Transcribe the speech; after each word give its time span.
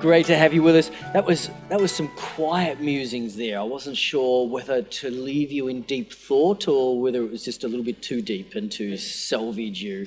Great 0.00 0.26
to 0.26 0.36
have 0.36 0.52
you 0.52 0.62
with 0.62 0.76
us. 0.76 0.90
That 1.14 1.24
was 1.24 1.48
that 1.70 1.80
was 1.80 1.90
some 1.90 2.08
quiet 2.16 2.80
musings 2.80 3.34
there. 3.34 3.58
I 3.58 3.62
wasn't 3.62 3.96
sure 3.96 4.46
whether 4.46 4.82
to 4.82 5.10
leave 5.10 5.50
you 5.50 5.68
in 5.68 5.82
deep 5.82 6.12
thought 6.12 6.68
or 6.68 7.00
whether 7.00 7.22
it 7.22 7.30
was 7.30 7.42
just 7.42 7.64
a 7.64 7.68
little 7.68 7.84
bit 7.84 8.02
too 8.02 8.20
deep 8.20 8.54
and 8.54 8.70
to 8.72 8.98
salvage 8.98 9.82
you. 9.82 10.06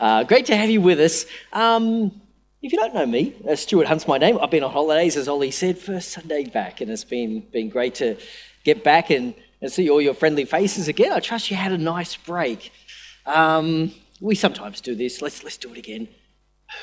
Uh, 0.00 0.24
great 0.24 0.46
to 0.46 0.56
have 0.56 0.70
you 0.70 0.80
with 0.80 0.98
us. 1.00 1.26
Um, 1.52 2.18
if 2.62 2.72
you 2.72 2.78
don't 2.78 2.94
know 2.94 3.04
me, 3.04 3.34
uh, 3.48 3.56
Stewart 3.56 3.86
Hunt's 3.86 4.08
my 4.08 4.16
name. 4.16 4.38
I've 4.40 4.50
been 4.50 4.64
on 4.64 4.72
holidays, 4.72 5.16
as 5.16 5.28
Ollie 5.28 5.50
said, 5.50 5.76
first 5.76 6.12
Sunday 6.12 6.44
back, 6.44 6.80
and 6.80 6.90
it's 6.90 7.04
been 7.04 7.40
been 7.52 7.68
great 7.68 7.94
to 7.96 8.16
get 8.64 8.82
back 8.82 9.10
and, 9.10 9.34
and 9.60 9.70
see 9.70 9.90
all 9.90 10.00
your 10.00 10.14
friendly 10.14 10.46
faces 10.46 10.88
again. 10.88 11.12
I 11.12 11.20
trust 11.20 11.50
you 11.50 11.56
had 11.58 11.72
a 11.72 11.78
nice 11.78 12.16
break. 12.16 12.72
Um, 13.26 13.92
we 14.18 14.34
sometimes 14.34 14.80
do 14.80 14.94
this. 14.94 15.20
Let's 15.20 15.44
let's 15.44 15.58
do 15.58 15.72
it 15.72 15.78
again. 15.78 16.08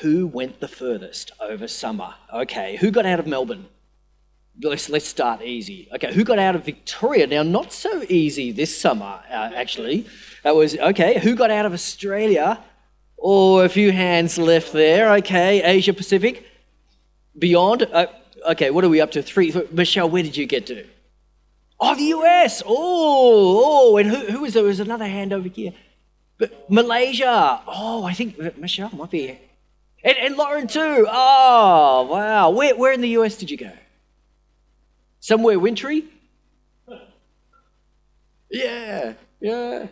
Who 0.00 0.26
went 0.26 0.60
the 0.60 0.68
furthest 0.68 1.32
over 1.40 1.66
summer? 1.66 2.14
Okay, 2.32 2.76
who 2.76 2.90
got 2.90 3.06
out 3.06 3.18
of 3.18 3.26
Melbourne? 3.26 3.66
Let's, 4.60 4.88
let's 4.88 5.06
start 5.06 5.42
easy. 5.42 5.88
Okay, 5.94 6.12
who 6.12 6.24
got 6.24 6.38
out 6.38 6.56
of 6.56 6.64
Victoria? 6.64 7.26
Now, 7.26 7.42
not 7.42 7.72
so 7.72 8.04
easy 8.08 8.50
this 8.52 8.76
summer, 8.76 9.20
uh, 9.30 9.50
actually. 9.54 10.06
That 10.42 10.56
was, 10.56 10.76
okay, 10.76 11.18
who 11.18 11.34
got 11.34 11.50
out 11.50 11.64
of 11.64 11.72
Australia? 11.72 12.62
Oh, 13.18 13.58
a 13.60 13.68
few 13.68 13.92
hands 13.92 14.38
left 14.38 14.72
there. 14.72 15.12
Okay, 15.14 15.62
Asia 15.62 15.92
Pacific. 15.92 16.44
Beyond. 17.36 17.88
Uh, 17.92 18.06
okay, 18.50 18.70
what 18.70 18.84
are 18.84 18.88
we 18.88 19.00
up 19.00 19.10
to? 19.12 19.22
Three. 19.22 19.52
Michelle, 19.72 20.08
where 20.08 20.22
did 20.22 20.36
you 20.36 20.46
get 20.46 20.66
to? 20.66 20.86
Oh, 21.80 21.94
the 21.94 22.04
US. 22.04 22.62
Oh, 22.66 23.62
oh, 23.64 23.96
and 23.96 24.10
who, 24.10 24.16
who 24.32 24.40
was 24.40 24.54
there? 24.54 24.62
There 24.62 24.68
was 24.68 24.80
another 24.80 25.06
hand 25.06 25.32
over 25.32 25.48
here. 25.48 25.72
But 26.36 26.70
Malaysia. 26.70 27.60
Oh, 27.66 28.04
I 28.04 28.12
think 28.12 28.38
Michelle 28.58 28.90
might 28.90 29.10
be 29.10 29.38
and, 30.08 30.18
and 30.18 30.36
Lauren 30.36 30.66
too. 30.66 31.06
Oh, 31.08 32.08
wow. 32.10 32.50
Where, 32.50 32.74
where 32.74 32.92
in 32.92 33.00
the 33.00 33.10
US 33.10 33.36
did 33.36 33.50
you 33.50 33.56
go? 33.56 33.72
Somewhere 35.20 35.58
wintry? 35.58 36.04
Yeah, 38.50 39.12
yeah. 39.40 39.88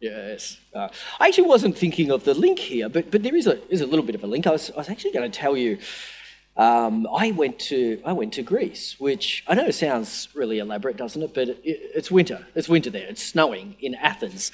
Yes. 0.00 0.58
Uh, 0.74 0.88
I 1.20 1.28
actually 1.28 1.48
wasn't 1.48 1.76
thinking 1.76 2.10
of 2.10 2.24
the 2.24 2.34
link 2.34 2.58
here, 2.58 2.88
but, 2.88 3.10
but 3.10 3.22
there 3.22 3.36
is 3.36 3.46
a, 3.46 3.60
is 3.72 3.80
a 3.80 3.86
little 3.86 4.04
bit 4.04 4.14
of 4.14 4.24
a 4.24 4.26
link. 4.26 4.46
I 4.46 4.52
was, 4.52 4.70
I 4.72 4.78
was 4.78 4.88
actually 4.88 5.12
going 5.12 5.30
to 5.30 5.38
tell 5.38 5.56
you 5.56 5.78
um, 6.58 7.06
I 7.14 7.30
went 7.30 7.60
to 7.70 8.02
I 8.04 8.12
went 8.12 8.32
to 8.32 8.42
Greece, 8.42 8.96
which 8.98 9.44
I 9.46 9.54
know 9.54 9.70
sounds 9.70 10.28
really 10.34 10.58
elaborate, 10.58 10.96
doesn't 10.96 11.22
it? 11.22 11.32
But 11.32 11.50
it, 11.50 11.60
it's 11.64 12.10
winter. 12.10 12.44
It's 12.56 12.68
winter 12.68 12.90
there. 12.90 13.06
It's 13.06 13.22
snowing 13.22 13.76
in 13.80 13.94
Athens. 13.94 14.50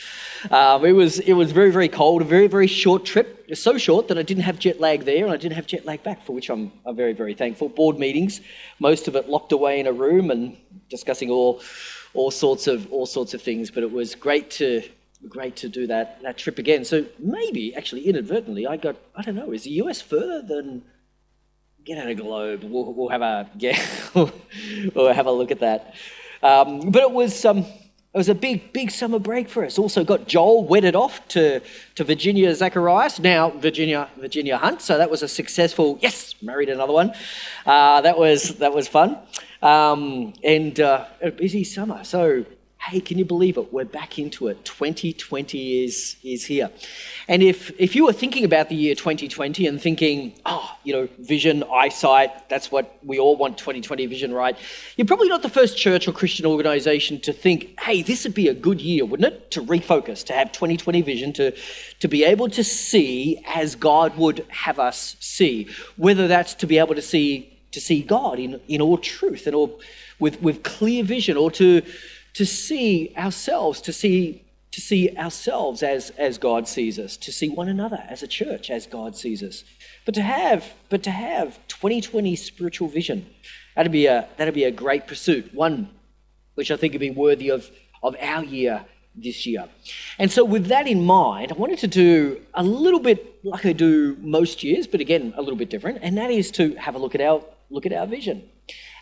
Um, 0.50 0.84
it 0.84 0.92
was 0.92 1.18
it 1.20 1.32
was 1.32 1.50
very 1.52 1.70
very 1.70 1.88
cold. 1.88 2.20
A 2.20 2.26
very 2.26 2.46
very 2.46 2.66
short 2.66 3.06
trip. 3.06 3.46
It's 3.48 3.62
so 3.62 3.78
short 3.78 4.08
that 4.08 4.18
I 4.18 4.22
didn't 4.22 4.42
have 4.42 4.58
jet 4.58 4.80
lag 4.80 5.06
there, 5.06 5.24
and 5.24 5.32
I 5.32 5.38
didn't 5.38 5.54
have 5.54 5.66
jet 5.66 5.86
lag 5.86 6.02
back, 6.02 6.22
for 6.22 6.34
which 6.34 6.50
I'm, 6.50 6.72
I'm 6.84 6.94
very 6.94 7.14
very 7.14 7.32
thankful. 7.32 7.70
Board 7.70 7.98
meetings, 7.98 8.42
most 8.78 9.08
of 9.08 9.16
it 9.16 9.30
locked 9.30 9.52
away 9.52 9.80
in 9.80 9.86
a 9.86 9.92
room 9.92 10.30
and 10.30 10.58
discussing 10.90 11.30
all 11.30 11.62
all 12.12 12.30
sorts 12.30 12.66
of 12.66 12.92
all 12.92 13.06
sorts 13.06 13.32
of 13.32 13.40
things. 13.40 13.70
But 13.70 13.82
it 13.82 13.90
was 13.90 14.14
great 14.14 14.50
to 14.52 14.82
great 15.26 15.56
to 15.56 15.70
do 15.70 15.86
that 15.86 16.20
that 16.20 16.36
trip 16.36 16.58
again. 16.58 16.84
So 16.84 17.06
maybe 17.18 17.74
actually 17.74 18.06
inadvertently 18.06 18.66
I 18.66 18.76
got 18.76 18.96
I 19.16 19.22
don't 19.22 19.36
know. 19.36 19.52
Is 19.52 19.64
the 19.64 19.70
US 19.70 20.02
further 20.02 20.42
than 20.42 20.82
get 21.84 21.98
out 21.98 22.08
a 22.08 22.14
globe. 22.14 22.64
We'll, 22.64 22.92
we'll 22.92 23.08
have 23.08 23.22
a 23.22 23.48
yeah, 23.58 23.78
we'll 24.14 25.12
have 25.12 25.26
a 25.26 25.32
look 25.32 25.50
at 25.50 25.60
that. 25.60 25.94
Um, 26.42 26.90
but 26.90 27.02
it 27.02 27.10
was 27.10 27.44
um, 27.44 27.58
it 27.58 28.18
was 28.18 28.28
a 28.28 28.34
big 28.34 28.72
big 28.72 28.90
summer 28.90 29.18
break 29.18 29.48
for 29.48 29.64
us. 29.64 29.78
Also 29.78 30.04
got 30.04 30.26
Joel 30.26 30.64
wedded 30.64 30.94
off 30.94 31.26
to 31.28 31.60
to 31.94 32.04
Virginia 32.04 32.54
Zacharias. 32.54 33.18
Now 33.18 33.50
Virginia 33.50 34.08
Virginia 34.16 34.56
Hunt. 34.56 34.82
So 34.82 34.98
that 34.98 35.10
was 35.10 35.22
a 35.22 35.28
successful 35.28 35.98
yes. 36.00 36.34
Married 36.42 36.68
another 36.68 36.92
one. 36.92 37.12
Uh, 37.66 38.00
that 38.00 38.18
was 38.18 38.56
that 38.56 38.72
was 38.74 38.88
fun. 38.88 39.18
Um, 39.62 40.34
and 40.42 40.78
uh, 40.80 41.06
a 41.22 41.30
busy 41.30 41.64
summer. 41.64 42.04
So 42.04 42.44
hey, 42.88 43.00
can 43.00 43.18
you 43.18 43.24
believe 43.24 43.56
it? 43.56 43.72
We're 43.72 43.86
back 43.86 44.18
into 44.18 44.48
it. 44.48 44.64
2020 44.64 45.84
is, 45.84 46.16
is 46.22 46.44
here. 46.44 46.70
And 47.26 47.42
if, 47.42 47.70
if 47.80 47.96
you 47.96 48.04
were 48.04 48.12
thinking 48.12 48.44
about 48.44 48.68
the 48.68 48.74
year 48.74 48.94
2020 48.94 49.66
and 49.66 49.80
thinking, 49.80 50.34
oh, 50.44 50.73
you 50.84 50.92
know, 50.92 51.08
vision, 51.18 51.64
eyesight, 51.72 52.48
that's 52.48 52.70
what 52.70 52.98
we 53.02 53.18
all 53.18 53.36
want 53.36 53.58
2020 53.58 54.06
vision, 54.06 54.32
right? 54.32 54.56
You're 54.96 55.06
probably 55.06 55.28
not 55.28 55.42
the 55.42 55.48
first 55.48 55.76
church 55.76 56.06
or 56.06 56.12
Christian 56.12 56.46
organization 56.46 57.20
to 57.20 57.32
think, 57.32 57.78
hey, 57.80 58.02
this 58.02 58.24
would 58.24 58.34
be 58.34 58.48
a 58.48 58.54
good 58.54 58.80
year, 58.80 59.04
wouldn't 59.04 59.32
it? 59.32 59.50
To 59.52 59.62
refocus, 59.62 60.24
to 60.26 60.32
have 60.32 60.52
2020 60.52 61.02
vision, 61.02 61.32
to, 61.34 61.52
to 62.00 62.08
be 62.08 62.24
able 62.24 62.48
to 62.50 62.62
see 62.62 63.42
as 63.54 63.74
God 63.74 64.16
would 64.16 64.46
have 64.50 64.78
us 64.78 65.16
see, 65.20 65.68
whether 65.96 66.28
that's 66.28 66.54
to 66.54 66.66
be 66.66 66.78
able 66.78 66.94
to 66.94 67.02
see 67.02 67.50
to 67.72 67.80
see 67.80 68.02
God 68.02 68.38
in, 68.38 68.60
in 68.68 68.80
all 68.80 68.96
truth 68.96 69.48
and 69.48 69.56
all 69.56 69.80
with, 70.20 70.40
with 70.40 70.62
clear 70.62 71.02
vision 71.02 71.36
or 71.36 71.50
to 71.50 71.82
to 72.34 72.44
see 72.44 73.12
ourselves, 73.16 73.80
to 73.80 73.92
see 73.92 74.43
to 74.74 74.80
see 74.80 75.16
ourselves 75.16 75.84
as, 75.84 76.10
as 76.18 76.36
God 76.36 76.66
sees 76.66 76.98
us, 76.98 77.16
to 77.18 77.30
see 77.30 77.48
one 77.48 77.68
another 77.68 78.02
as 78.08 78.24
a 78.24 78.26
church 78.26 78.70
as 78.70 78.88
God 78.88 79.16
sees 79.16 79.40
us. 79.40 79.62
But 80.04 80.16
to 80.16 80.22
have, 80.22 80.72
but 80.88 81.04
to 81.04 81.12
have 81.12 81.60
2020 81.68 82.34
spiritual 82.34 82.88
vision, 82.88 83.26
that'd 83.76 83.92
be 83.92 84.06
a 84.06 84.28
that'd 84.36 84.52
be 84.52 84.64
a 84.64 84.72
great 84.72 85.06
pursuit. 85.06 85.54
One 85.54 85.90
which 86.56 86.72
I 86.72 86.76
think 86.76 86.92
would 86.92 87.00
be 87.00 87.10
worthy 87.10 87.50
of, 87.50 87.70
of 88.02 88.16
our 88.20 88.44
year 88.44 88.84
this 89.14 89.46
year. 89.46 89.68
And 90.18 90.30
so 90.30 90.44
with 90.44 90.66
that 90.66 90.88
in 90.88 91.04
mind, 91.04 91.52
I 91.52 91.54
wanted 91.54 91.78
to 91.80 91.88
do 91.88 92.40
a 92.54 92.64
little 92.64 93.00
bit 93.00 93.44
like 93.44 93.64
I 93.64 93.72
do 93.72 94.16
most 94.20 94.64
years, 94.64 94.88
but 94.88 95.00
again 95.00 95.34
a 95.36 95.42
little 95.42 95.58
bit 95.58 95.70
different, 95.70 95.98
and 96.02 96.18
that 96.18 96.30
is 96.32 96.50
to 96.52 96.74
have 96.74 96.96
a 96.96 96.98
look 96.98 97.14
at 97.14 97.20
our 97.20 97.44
look 97.70 97.86
at 97.86 97.92
our 97.92 98.08
vision. 98.08 98.48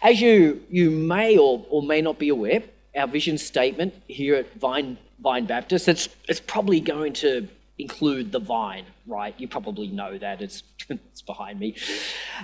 As 0.03 0.21
you 0.21 0.62
you 0.69 0.91
may 0.91 1.39
or, 1.39 1.65
or 1.71 1.83
may 1.83 2.03
not 2.03 2.19
be 2.19 2.28
aware, 2.28 2.62
our 2.94 3.06
vision 3.06 3.39
statement 3.39 3.94
here 4.06 4.34
at 4.34 4.53
Vine, 4.60 4.99
Vine 5.22 5.47
Baptist, 5.47 5.88
it's, 5.88 6.09
it's 6.28 6.41
probably 6.41 6.81
going 6.81 7.12
to 7.12 7.49
include 7.78 8.33
the 8.33 8.41
vine, 8.41 8.84
right? 9.06 9.34
You 9.38 9.47
probably 9.47 9.87
know 9.87 10.19
that. 10.19 10.43
It's, 10.43 10.65
it's 10.88 11.22
behind 11.22 11.60
me. 11.60 11.77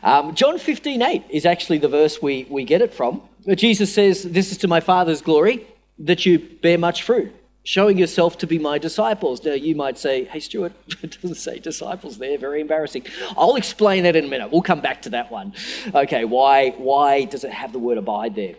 Um, 0.03 0.35
John 0.35 0.59
15, 0.59 1.03
8 1.03 1.25
is 1.29 1.45
actually 1.45 1.79
the 1.79 1.89
verse 1.89 2.23
we, 2.23 2.47
we 2.49 2.65
get 2.65 2.81
it 2.81 2.95
from. 2.95 3.23
Jesus 3.55 3.93
says, 3.93 4.23
This 4.23 4.53
is 4.53 4.59
to 4.59 4.69
my 4.69 4.81
Father's 4.81 5.21
glory, 5.21 5.67
that 5.99 6.25
you 6.25 6.39
bear 6.39 6.79
much 6.79 7.03
fruit, 7.03 7.35
showing 7.65 7.99
yourself 7.99 8.39
to 8.39 8.47
be 8.47 8.59
my 8.59 8.79
disciples. 8.79 9.45
Now, 9.45 9.55
you 9.55 9.75
might 9.75 9.99
say, 9.99 10.25
Hey, 10.25 10.39
Stewart, 10.39 10.73
it 11.03 11.21
doesn't 11.21 11.37
say 11.37 11.59
disciples 11.59 12.19
there. 12.19 12.39
Very 12.39 12.61
embarrassing. 12.61 13.07
I'll 13.37 13.57
explain 13.57 14.05
that 14.05 14.15
in 14.15 14.25
a 14.25 14.29
minute. 14.29 14.53
We'll 14.53 14.63
come 14.63 14.81
back 14.81 15.03
to 15.03 15.11
that 15.11 15.33
one. 15.33 15.53
Okay, 15.93 16.25
why, 16.25 16.71
why 16.71 17.25
does 17.25 17.43
it 17.43 17.53
have 17.53 17.73
the 17.73 17.81
word 17.81 17.99
abide 17.99 18.37
there? 18.37 18.55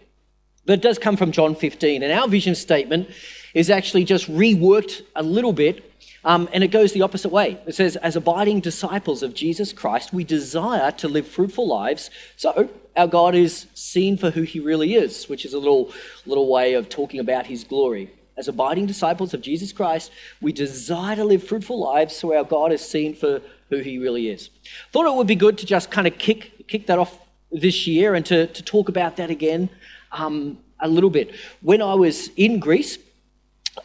But 0.69 0.77
it 0.77 0.81
does 0.83 0.99
come 0.99 1.17
from 1.17 1.31
John 1.31 1.55
15. 1.55 2.03
And 2.03 2.13
our 2.13 2.27
vision 2.27 2.53
statement 2.53 3.09
is 3.55 3.71
actually 3.71 4.03
just 4.03 4.31
reworked 4.31 5.01
a 5.15 5.23
little 5.23 5.51
bit, 5.51 5.91
um, 6.23 6.47
and 6.53 6.63
it 6.63 6.67
goes 6.67 6.93
the 6.93 7.01
opposite 7.01 7.29
way. 7.29 7.57
It 7.65 7.73
says, 7.73 7.95
As 7.95 8.15
abiding 8.15 8.59
disciples 8.59 9.23
of 9.23 9.33
Jesus 9.33 9.73
Christ, 9.73 10.13
we 10.13 10.23
desire 10.23 10.91
to 10.91 11.07
live 11.07 11.27
fruitful 11.27 11.67
lives. 11.67 12.11
So 12.35 12.69
our 12.95 13.07
God 13.07 13.33
is 13.33 13.65
seen 13.73 14.15
for 14.15 14.29
who 14.29 14.43
he 14.43 14.59
really 14.59 14.93
is, 14.93 15.27
which 15.27 15.43
is 15.43 15.55
a 15.55 15.57
little, 15.57 15.91
little 16.27 16.47
way 16.47 16.75
of 16.75 16.87
talking 16.87 17.19
about 17.19 17.47
his 17.47 17.63
glory. 17.63 18.11
As 18.37 18.47
abiding 18.47 18.85
disciples 18.85 19.33
of 19.33 19.41
Jesus 19.41 19.73
Christ, 19.73 20.11
we 20.39 20.51
desire 20.51 21.15
to 21.15 21.23
live 21.23 21.43
fruitful 21.43 21.79
lives 21.79 22.15
so 22.15 22.37
our 22.37 22.43
God 22.43 22.71
is 22.71 22.87
seen 22.87 23.15
for 23.15 23.41
who 23.69 23.77
he 23.77 23.97
really 23.97 24.29
is. 24.29 24.51
Thought 24.91 25.07
it 25.07 25.15
would 25.15 25.25
be 25.25 25.33
good 25.33 25.57
to 25.57 25.65
just 25.65 25.89
kind 25.89 26.05
of 26.05 26.19
kick, 26.19 26.67
kick 26.67 26.85
that 26.85 26.99
off 26.99 27.17
this 27.51 27.87
year 27.87 28.13
and 28.13 28.23
to, 28.27 28.45
to 28.45 28.61
talk 28.61 28.87
about 28.87 29.17
that 29.17 29.31
again 29.31 29.71
um, 30.11 30.59
a 30.79 30.87
little 30.87 31.09
bit. 31.09 31.35
When 31.61 31.81
I 31.81 31.93
was 31.93 32.29
in 32.35 32.59
Greece, 32.59 32.97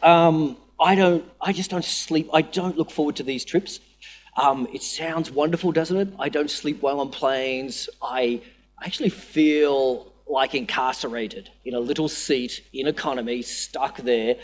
um, 0.01 0.57
I 0.79 0.95
don't, 0.95 1.25
I 1.39 1.53
just 1.53 1.69
don't 1.69 1.85
sleep. 1.85 2.29
I 2.33 2.41
don't 2.41 2.77
look 2.77 2.91
forward 2.91 3.15
to 3.17 3.23
these 3.23 3.45
trips. 3.45 3.79
Um, 4.37 4.67
it 4.73 4.83
sounds 4.83 5.31
wonderful, 5.31 5.71
doesn't 5.71 5.97
it? 5.97 6.09
I 6.19 6.29
don't 6.29 6.51
sleep 6.51 6.81
well 6.81 6.99
on 6.99 7.09
planes. 7.09 7.89
I 8.01 8.41
actually 8.83 9.09
feel 9.09 10.11
like 10.27 10.55
incarcerated 10.55 11.49
in 11.63 11.75
a 11.75 11.79
little 11.79 12.09
seat 12.09 12.63
in 12.73 12.87
economy, 12.87 13.41
stuck 13.41 13.97
there. 13.97 14.35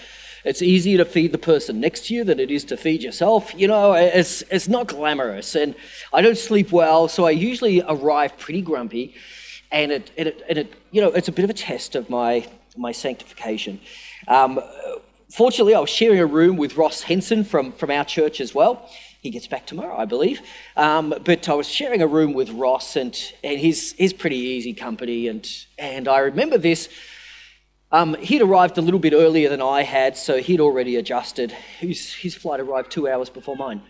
It's 0.46 0.62
easier 0.62 0.98
to 1.00 1.06
feed 1.06 1.32
the 1.32 1.38
person 1.38 1.80
next 1.80 2.06
to 2.08 2.14
you 2.14 2.24
than 2.24 2.40
it 2.40 2.52
is 2.52 2.64
to 2.66 2.78
feed 2.78 3.04
yourself. 3.04 3.54
You 3.56 3.68
know, 3.68 3.94
it's, 3.94 4.44
it's 4.44 4.68
not 4.68 4.88
glamorous. 4.88 5.56
And 5.56 5.76
I 6.14 6.22
don't 6.22 6.38
sleep 6.38 6.72
well, 6.72 7.08
so 7.08 7.26
I 7.26 7.32
usually 7.32 7.82
arrive 7.82 8.38
pretty 8.38 8.62
grumpy 8.62 9.16
and 9.72 9.92
it, 9.92 10.12
and 10.18 10.28
it, 10.28 10.42
and 10.50 10.58
it, 10.58 10.74
you 10.92 11.02
know, 11.02 11.10
it's 11.10 11.28
a 11.28 11.32
bit 11.32 11.44
of 11.44 11.50
a 11.50 11.54
test 11.54 11.96
of 11.96 12.10
my, 12.10 12.48
my 12.76 12.92
sanctification. 12.92 13.80
Um, 14.28 14.60
fortunately, 15.30 15.76
I 15.76 15.80
was 15.80 15.90
sharing 15.90 16.20
a 16.20 16.26
room 16.26 16.58
with 16.58 16.76
Ross 16.78 17.04
Henson 17.04 17.44
from, 17.44 17.72
from 17.72 17.90
our 17.90 18.06
church 18.06 18.42
as 18.42 18.54
well. 18.54 18.90
He 19.22 19.30
gets 19.30 19.48
back 19.48 19.66
tomorrow, 19.66 19.96
I 19.98 20.06
believe. 20.06 20.42
Um, 20.76 21.14
but 21.24 21.48
I 21.48 21.54
was 21.54 21.68
sharing 21.68 22.02
a 22.02 22.08
room 22.08 22.34
with 22.34 22.50
Ross, 22.50 22.96
and, 22.96 23.16
and 23.44 23.60
he's, 23.60 23.94
he's 23.94 24.14
pretty 24.14 24.38
easy 24.38 24.74
company. 24.74 25.28
And, 25.28 25.48
and 25.78 26.08
I 26.08 26.20
remember 26.20 26.58
this 26.58 26.90
Um, 27.94 28.16
he'd 28.22 28.42
arrived 28.42 28.78
a 28.78 28.82
little 28.82 29.02
bit 29.02 29.14
earlier 29.14 29.50
than 29.50 29.62
I 29.62 29.84
had, 29.84 30.16
so 30.16 30.38
he'd 30.38 30.62
already 30.62 30.96
adjusted. 30.96 31.52
His, 31.80 32.14
his 32.14 32.34
flight 32.36 32.62
arrived 32.62 32.90
two 32.90 33.06
hours 33.12 33.30
before 33.30 33.58
mine. 33.58 33.82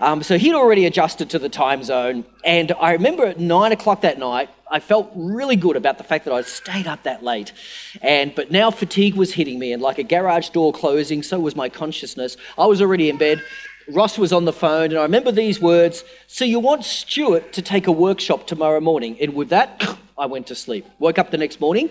Um, 0.00 0.22
so 0.22 0.38
he'd 0.38 0.54
already 0.54 0.86
adjusted 0.86 1.28
to 1.30 1.38
the 1.38 1.50
time 1.50 1.82
zone. 1.84 2.24
And 2.42 2.72
I 2.80 2.92
remember 2.92 3.26
at 3.26 3.38
nine 3.38 3.72
o'clock 3.72 4.00
that 4.00 4.18
night, 4.18 4.48
I 4.70 4.78
felt 4.78 5.10
really 5.14 5.56
good 5.56 5.76
about 5.76 5.98
the 5.98 6.04
fact 6.04 6.24
that 6.26 6.32
I'd 6.32 6.46
stayed 6.46 6.86
up 6.86 7.02
that 7.02 7.24
late. 7.24 7.52
And, 8.02 8.32
but 8.34 8.50
now 8.52 8.70
fatigue 8.70 9.14
was 9.14 9.34
hitting 9.34 9.58
me, 9.58 9.72
and 9.72 9.82
like 9.82 9.98
a 9.98 10.04
garage 10.04 10.50
door 10.50 10.72
closing, 10.72 11.22
so 11.22 11.40
was 11.40 11.56
my 11.56 11.68
consciousness. 11.68 12.36
I 12.56 12.66
was 12.66 12.80
already 12.80 13.10
in 13.10 13.16
bed. 13.16 13.42
Ross 13.88 14.16
was 14.16 14.32
on 14.32 14.44
the 14.44 14.52
phone, 14.52 14.90
and 14.90 14.98
I 14.98 15.02
remember 15.02 15.32
these 15.32 15.60
words 15.60 16.04
So 16.28 16.44
you 16.44 16.60
want 16.60 16.84
Stewart 16.84 17.52
to 17.54 17.62
take 17.62 17.88
a 17.88 17.92
workshop 17.92 18.46
tomorrow 18.46 18.80
morning? 18.80 19.16
And 19.20 19.34
with 19.34 19.48
that, 19.48 19.98
I 20.16 20.26
went 20.26 20.46
to 20.48 20.54
sleep. 20.54 20.86
Woke 21.00 21.18
up 21.18 21.30
the 21.30 21.38
next 21.38 21.60
morning, 21.60 21.90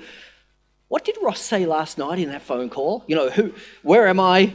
what 0.87 1.03
did 1.03 1.17
Ross 1.21 1.41
say 1.41 1.65
last 1.65 1.97
night 1.97 2.17
in 2.19 2.29
that 2.29 2.41
phone 2.41 2.69
call? 2.69 3.03
You 3.07 3.15
know, 3.15 3.29
who, 3.29 3.53
where 3.83 4.07
am 4.07 4.19
I? 4.19 4.53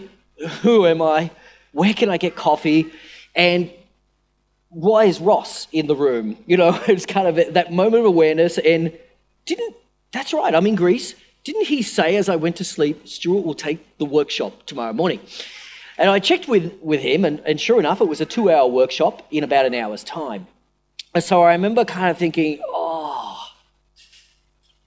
Who 0.62 0.86
am 0.86 1.02
I? 1.02 1.30
Where 1.72 1.92
can 1.92 2.08
I 2.08 2.16
get 2.16 2.34
coffee? 2.34 2.90
And 3.36 3.70
why 4.74 5.04
is 5.04 5.20
Ross 5.20 5.68
in 5.72 5.86
the 5.86 5.96
room? 5.96 6.36
You 6.46 6.56
know, 6.56 6.78
it's 6.88 7.06
kind 7.06 7.26
of 7.26 7.54
that 7.54 7.72
moment 7.72 8.00
of 8.00 8.06
awareness. 8.06 8.58
And 8.58 8.92
didn't, 9.46 9.76
that's 10.12 10.32
right, 10.32 10.54
I'm 10.54 10.66
in 10.66 10.74
Greece. 10.74 11.14
Didn't 11.44 11.66
he 11.66 11.82
say 11.82 12.16
as 12.16 12.28
I 12.28 12.36
went 12.36 12.56
to 12.56 12.64
sleep, 12.64 13.06
Stewart 13.06 13.44
will 13.44 13.54
take 13.54 13.98
the 13.98 14.04
workshop 14.04 14.66
tomorrow 14.66 14.92
morning? 14.92 15.20
And 15.96 16.10
I 16.10 16.18
checked 16.18 16.48
with, 16.48 16.72
with 16.82 17.00
him, 17.00 17.24
and, 17.24 17.40
and 17.40 17.60
sure 17.60 17.78
enough, 17.78 18.00
it 18.00 18.08
was 18.08 18.20
a 18.20 18.26
two 18.26 18.50
hour 18.50 18.66
workshop 18.66 19.26
in 19.30 19.44
about 19.44 19.64
an 19.66 19.74
hour's 19.74 20.02
time. 20.02 20.48
And 21.14 21.22
so 21.22 21.42
I 21.42 21.52
remember 21.52 21.84
kind 21.84 22.10
of 22.10 22.18
thinking, 22.18 22.60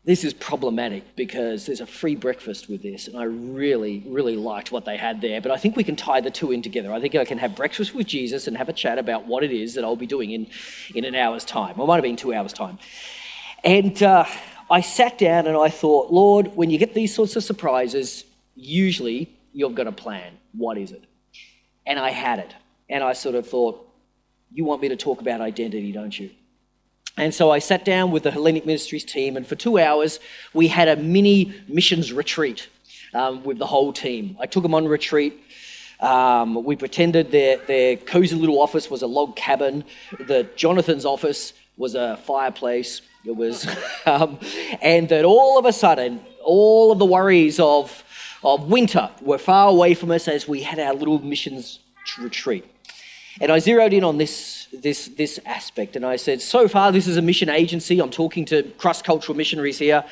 this 0.07 0.23
is 0.23 0.33
problematic 0.33 1.17
because 1.17 1.65
there's 1.65 1.81
a 1.81 1.85
free 1.85 2.15
breakfast 2.15 2.69
with 2.69 2.81
this, 2.81 3.09
and 3.09 3.17
I 3.17 3.23
really, 3.23 4.05
really 4.07 4.37
liked 4.37 4.71
what 4.71 4.85
they 4.85 4.95
had 4.95 5.19
there. 5.19 5.41
But 5.41 5.51
I 5.51 5.57
think 5.57 5.75
we 5.75 5.83
can 5.83 5.97
tie 5.97 6.21
the 6.21 6.31
two 6.31 6.53
in 6.53 6.61
together. 6.61 6.93
I 6.93 7.01
think 7.01 7.13
I 7.15 7.25
can 7.25 7.37
have 7.39 7.57
breakfast 7.57 7.93
with 7.93 8.07
Jesus 8.07 8.47
and 8.47 8.55
have 8.55 8.69
a 8.69 8.73
chat 8.73 8.99
about 8.99 9.27
what 9.27 9.43
it 9.43 9.51
is 9.51 9.73
that 9.73 9.83
I'll 9.83 9.97
be 9.97 10.07
doing 10.07 10.31
in, 10.31 10.47
in 10.95 11.03
an 11.03 11.13
hour's 11.13 11.43
time. 11.43 11.77
Or 11.77 11.83
it 11.83 11.87
might 11.87 11.95
have 11.95 12.03
been 12.03 12.15
two 12.15 12.33
hours' 12.33 12.53
time. 12.53 12.79
And 13.65 14.01
uh, 14.01 14.23
I 14.71 14.79
sat 14.79 15.17
down 15.17 15.45
and 15.45 15.57
I 15.57 15.67
thought, 15.67 16.09
Lord, 16.09 16.55
when 16.55 16.69
you 16.69 16.77
get 16.77 16.93
these 16.93 17.13
sorts 17.13 17.35
of 17.35 17.43
surprises, 17.43 18.23
usually 18.55 19.29
you've 19.51 19.75
got 19.75 19.87
a 19.87 19.91
plan. 19.91 20.37
What 20.53 20.77
is 20.77 20.93
it? 20.93 21.03
And 21.85 21.99
I 21.99 22.11
had 22.11 22.39
it. 22.39 22.55
And 22.87 23.03
I 23.03 23.11
sort 23.11 23.35
of 23.35 23.45
thought, 23.45 23.85
you 24.53 24.63
want 24.63 24.81
me 24.81 24.87
to 24.87 24.95
talk 24.95 25.19
about 25.19 25.41
identity, 25.41 25.91
don't 25.91 26.17
you? 26.17 26.29
And 27.17 27.33
so 27.33 27.49
I 27.49 27.57
sat 27.57 27.83
down 27.83 28.11
with 28.11 28.23
the 28.23 28.31
Hellenic 28.31 28.65
Ministries 28.65 29.03
team, 29.03 29.35
and 29.37 29.45
for 29.45 29.55
two 29.55 29.79
hours, 29.79 30.19
we 30.53 30.67
had 30.67 30.87
a 30.87 30.95
mini 30.95 31.53
missions 31.67 32.13
retreat 32.13 32.69
um, 33.13 33.43
with 33.43 33.57
the 33.57 33.65
whole 33.65 33.91
team. 33.91 34.37
I 34.39 34.45
took 34.45 34.61
them 34.61 34.75
on 34.75 34.87
retreat. 34.87 35.43
Um, 35.99 36.63
we 36.63 36.75
pretended 36.75 37.31
their, 37.31 37.57
their 37.57 37.97
cozy 37.97 38.35
little 38.35 38.61
office 38.61 38.91
was 38.91 39.01
a 39.01 39.07
log 39.07 39.35
cabin, 39.35 39.83
that 40.19 40.55
Jonathan's 40.57 41.05
office 41.05 41.53
was 41.75 41.95
a 41.95 42.17
fireplace. 42.17 43.01
It 43.25 43.35
was, 43.35 43.67
um, 44.05 44.39
and 44.79 45.09
that 45.09 45.25
all 45.25 45.57
of 45.57 45.65
a 45.65 45.73
sudden, 45.73 46.21
all 46.43 46.91
of 46.91 46.99
the 46.99 47.05
worries 47.05 47.59
of, 47.59 48.03
of 48.43 48.69
winter 48.69 49.09
were 49.21 49.39
far 49.39 49.69
away 49.69 49.95
from 49.95 50.11
us 50.11 50.27
as 50.27 50.47
we 50.47 50.61
had 50.61 50.77
our 50.77 50.93
little 50.93 51.19
missions 51.19 51.79
retreat. 52.19 52.65
And 53.39 53.51
I 53.51 53.59
zeroed 53.59 53.93
in 53.93 54.03
on 54.03 54.17
this, 54.17 54.67
this, 54.73 55.07
this 55.09 55.39
aspect 55.45 55.95
and 55.95 56.05
I 56.05 56.15
said, 56.15 56.41
so 56.41 56.67
far, 56.67 56.91
this 56.91 57.07
is 57.07 57.17
a 57.17 57.21
mission 57.21 57.49
agency. 57.49 57.99
I'm 57.99 58.09
talking 58.09 58.45
to 58.45 58.63
cross 58.77 59.01
cultural 59.01 59.37
missionaries 59.37 59.79
here. 59.79 60.03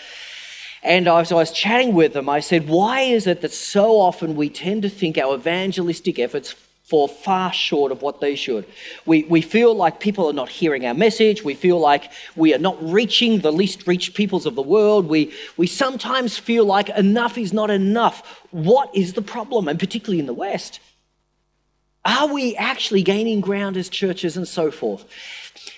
And 0.84 1.08
I 1.08 1.20
was, 1.20 1.32
I 1.32 1.36
was 1.36 1.52
chatting 1.52 1.94
with 1.94 2.14
them. 2.14 2.30
I 2.30 2.40
said, 2.40 2.68
why 2.68 3.02
is 3.02 3.26
it 3.26 3.42
that 3.42 3.52
so 3.52 4.00
often 4.00 4.36
we 4.36 4.50
tend 4.50 4.84
to 4.84 4.90
think 4.90 5.18
our 5.18 5.36
evangelistic 5.36 6.20
efforts 6.20 6.56
fall 6.86 7.08
far 7.08 7.52
short 7.52 7.92
of 7.92 8.04
what 8.04 8.22
they 8.22 8.36
should. 8.36 8.64
We, 9.08 9.24
we 9.24 9.42
feel 9.42 9.74
like 9.74 10.00
people 10.00 10.30
are 10.30 10.34
not 10.34 10.50
hearing 10.50 10.86
our 10.86 10.94
message. 10.94 11.44
We 11.44 11.56
feel 11.56 11.80
like 11.80 12.12
we 12.36 12.54
are 12.54 12.60
not 12.60 12.78
reaching 12.80 13.40
the 13.40 13.52
least 13.52 13.88
reached 13.88 14.14
peoples 14.14 14.46
of 14.46 14.54
the 14.54 14.62
world. 14.62 15.08
We, 15.08 15.34
we 15.58 15.66
sometimes 15.66 16.38
feel 16.38 16.64
like 16.64 16.90
enough 16.90 17.40
is 17.40 17.52
not 17.52 17.72
enough. 17.72 18.44
What 18.52 18.96
is 18.96 19.14
the 19.14 19.24
problem? 19.24 19.68
And 19.68 19.80
particularly 19.80 20.20
in 20.20 20.28
the 20.28 20.34
West, 20.34 20.80
are 22.06 22.32
we 22.32 22.56
actually 22.56 23.02
gaining 23.02 23.42
ground 23.42 23.76
as 23.76 23.90
churches 23.90 24.38
and 24.38 24.48
so 24.48 24.72
forth? 24.72 25.06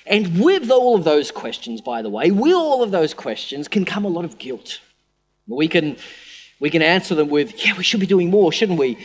And 0.06 0.41
with 0.41 0.69
all 0.69 0.95
of 0.95 1.03
those 1.03 1.31
questions, 1.31 1.81
by 1.81 2.01
the 2.01 2.09
way, 2.09 2.31
with 2.31 2.53
all 2.53 2.83
of 2.83 2.91
those 2.91 3.13
questions 3.13 3.68
can 3.68 3.85
come 3.85 4.06
a 4.06 4.09
lot 4.09 4.25
of 4.25 4.38
guilt. 4.38 4.79
We 5.47 5.68
can, 5.68 5.97
we 6.59 6.69
can 6.69 6.81
answer 6.81 7.15
them 7.15 7.29
with, 7.29 7.65
yeah, 7.65 7.77
we 7.77 7.83
should 7.83 8.00
be 8.01 8.06
doing 8.06 8.29
more, 8.29 8.51
shouldn't 8.51 8.79
we? 8.79 8.97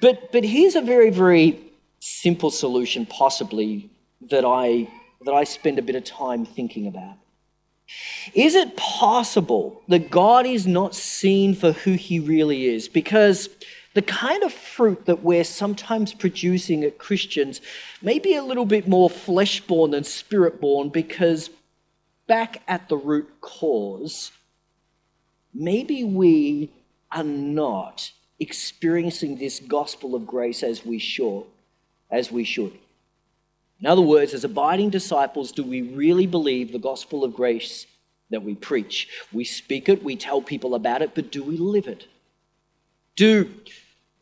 But, 0.00 0.32
but 0.32 0.44
here's 0.44 0.74
a 0.74 0.82
very, 0.82 1.10
very 1.10 1.58
simple 1.98 2.50
solution, 2.50 3.06
possibly, 3.06 3.90
that 4.30 4.44
I, 4.44 4.88
that 5.24 5.32
I 5.32 5.44
spend 5.44 5.78
a 5.78 5.82
bit 5.82 5.96
of 5.96 6.04
time 6.04 6.44
thinking 6.44 6.86
about. 6.86 7.16
Is 8.34 8.54
it 8.54 8.76
possible 8.76 9.82
that 9.88 10.10
God 10.10 10.44
is 10.44 10.66
not 10.66 10.94
seen 10.94 11.54
for 11.54 11.72
who 11.72 11.92
he 11.92 12.18
really 12.18 12.66
is? 12.66 12.88
Because 12.88 13.48
the 13.96 14.02
kind 14.02 14.42
of 14.42 14.52
fruit 14.52 15.06
that 15.06 15.22
we're 15.22 15.42
sometimes 15.42 16.12
producing 16.12 16.84
at 16.84 16.98
Christians 16.98 17.62
may 18.02 18.18
be 18.18 18.34
a 18.34 18.44
little 18.44 18.66
bit 18.66 18.86
more 18.86 19.08
flesh 19.08 19.62
born 19.62 19.92
than 19.92 20.04
spirit 20.04 20.60
born 20.60 20.90
because 20.90 21.48
back 22.26 22.60
at 22.68 22.90
the 22.90 22.96
root 22.98 23.26
cause, 23.40 24.32
maybe 25.54 26.04
we 26.04 26.70
are 27.10 27.24
not 27.24 28.12
experiencing 28.38 29.38
this 29.38 29.60
gospel 29.60 30.14
of 30.14 30.26
grace 30.26 30.62
as 30.62 30.84
we 30.84 30.98
should. 30.98 31.44
As 32.10 32.30
we 32.30 32.44
should. 32.44 32.76
In 33.80 33.86
other 33.86 34.02
words, 34.02 34.34
as 34.34 34.44
abiding 34.44 34.90
disciples, 34.90 35.52
do 35.52 35.64
we 35.64 35.80
really 35.80 36.26
believe 36.26 36.70
the 36.70 36.78
gospel 36.78 37.24
of 37.24 37.34
grace 37.34 37.86
that 38.28 38.42
we 38.42 38.54
preach? 38.54 39.08
We 39.32 39.44
speak 39.44 39.88
it, 39.88 40.04
we 40.04 40.16
tell 40.16 40.42
people 40.42 40.74
about 40.74 41.00
it, 41.00 41.14
but 41.14 41.32
do 41.32 41.42
we 41.42 41.56
live 41.56 41.88
it? 41.88 42.08
Do, 43.16 43.50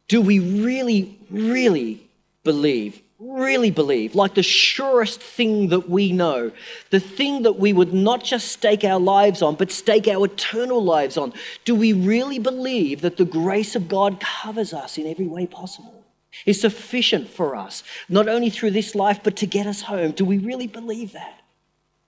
do 0.08 0.20
we 0.20 0.38
really, 0.38 1.18
really 1.30 2.08
believe, 2.42 3.00
really 3.18 3.70
believe, 3.70 4.14
like 4.14 4.34
the 4.34 4.42
surest 4.42 5.20
thing 5.20 5.68
that 5.68 5.88
we 5.88 6.12
know, 6.12 6.52
the 6.90 7.00
thing 7.00 7.42
that 7.42 7.58
we 7.58 7.72
would 7.72 7.94
not 7.94 8.22
just 8.22 8.48
stake 8.48 8.84
our 8.84 9.00
lives 9.00 9.40
on, 9.40 9.54
but 9.54 9.72
stake 9.72 10.06
our 10.06 10.26
eternal 10.26 10.82
lives 10.82 11.16
on? 11.16 11.32
Do 11.64 11.74
we 11.74 11.92
really 11.92 12.38
believe 12.38 13.00
that 13.00 13.16
the 13.16 13.24
grace 13.24 13.74
of 13.74 13.88
God 13.88 14.20
covers 14.20 14.72
us 14.72 14.98
in 14.98 15.06
every 15.06 15.26
way 15.26 15.46
possible? 15.46 16.04
Is 16.46 16.60
sufficient 16.60 17.28
for 17.28 17.54
us, 17.54 17.84
not 18.08 18.28
only 18.28 18.50
through 18.50 18.72
this 18.72 18.94
life, 18.94 19.20
but 19.22 19.36
to 19.36 19.46
get 19.46 19.66
us 19.66 19.82
home? 19.82 20.10
Do 20.10 20.24
we 20.24 20.36
really 20.36 20.66
believe 20.66 21.12
that? 21.12 21.40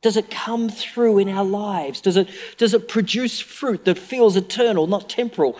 Does 0.02 0.16
it 0.16 0.30
come 0.30 0.68
through 0.68 1.18
in 1.18 1.28
our 1.28 1.44
lives? 1.44 2.00
Does 2.00 2.16
it, 2.16 2.28
does 2.58 2.74
it 2.74 2.88
produce 2.88 3.40
fruit 3.40 3.84
that 3.86 3.98
feels 3.98 4.36
eternal, 4.36 4.86
not 4.86 5.08
temporal? 5.08 5.56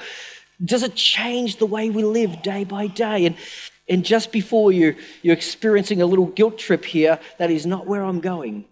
Does 0.64 0.82
it 0.82 0.94
change 0.94 1.56
the 1.56 1.66
way 1.66 1.90
we 1.90 2.02
live 2.02 2.42
day 2.42 2.64
by 2.64 2.86
day? 2.86 3.26
And, 3.26 3.36
and 3.88 4.04
just 4.04 4.32
before 4.32 4.72
you, 4.72 4.96
you're 5.22 5.34
experiencing 5.34 6.00
a 6.00 6.06
little 6.06 6.26
guilt 6.26 6.58
trip 6.58 6.84
here, 6.84 7.18
that 7.38 7.50
is 7.50 7.66
not 7.66 7.86
where 7.86 8.02
I'm 8.02 8.20
going. 8.20 8.64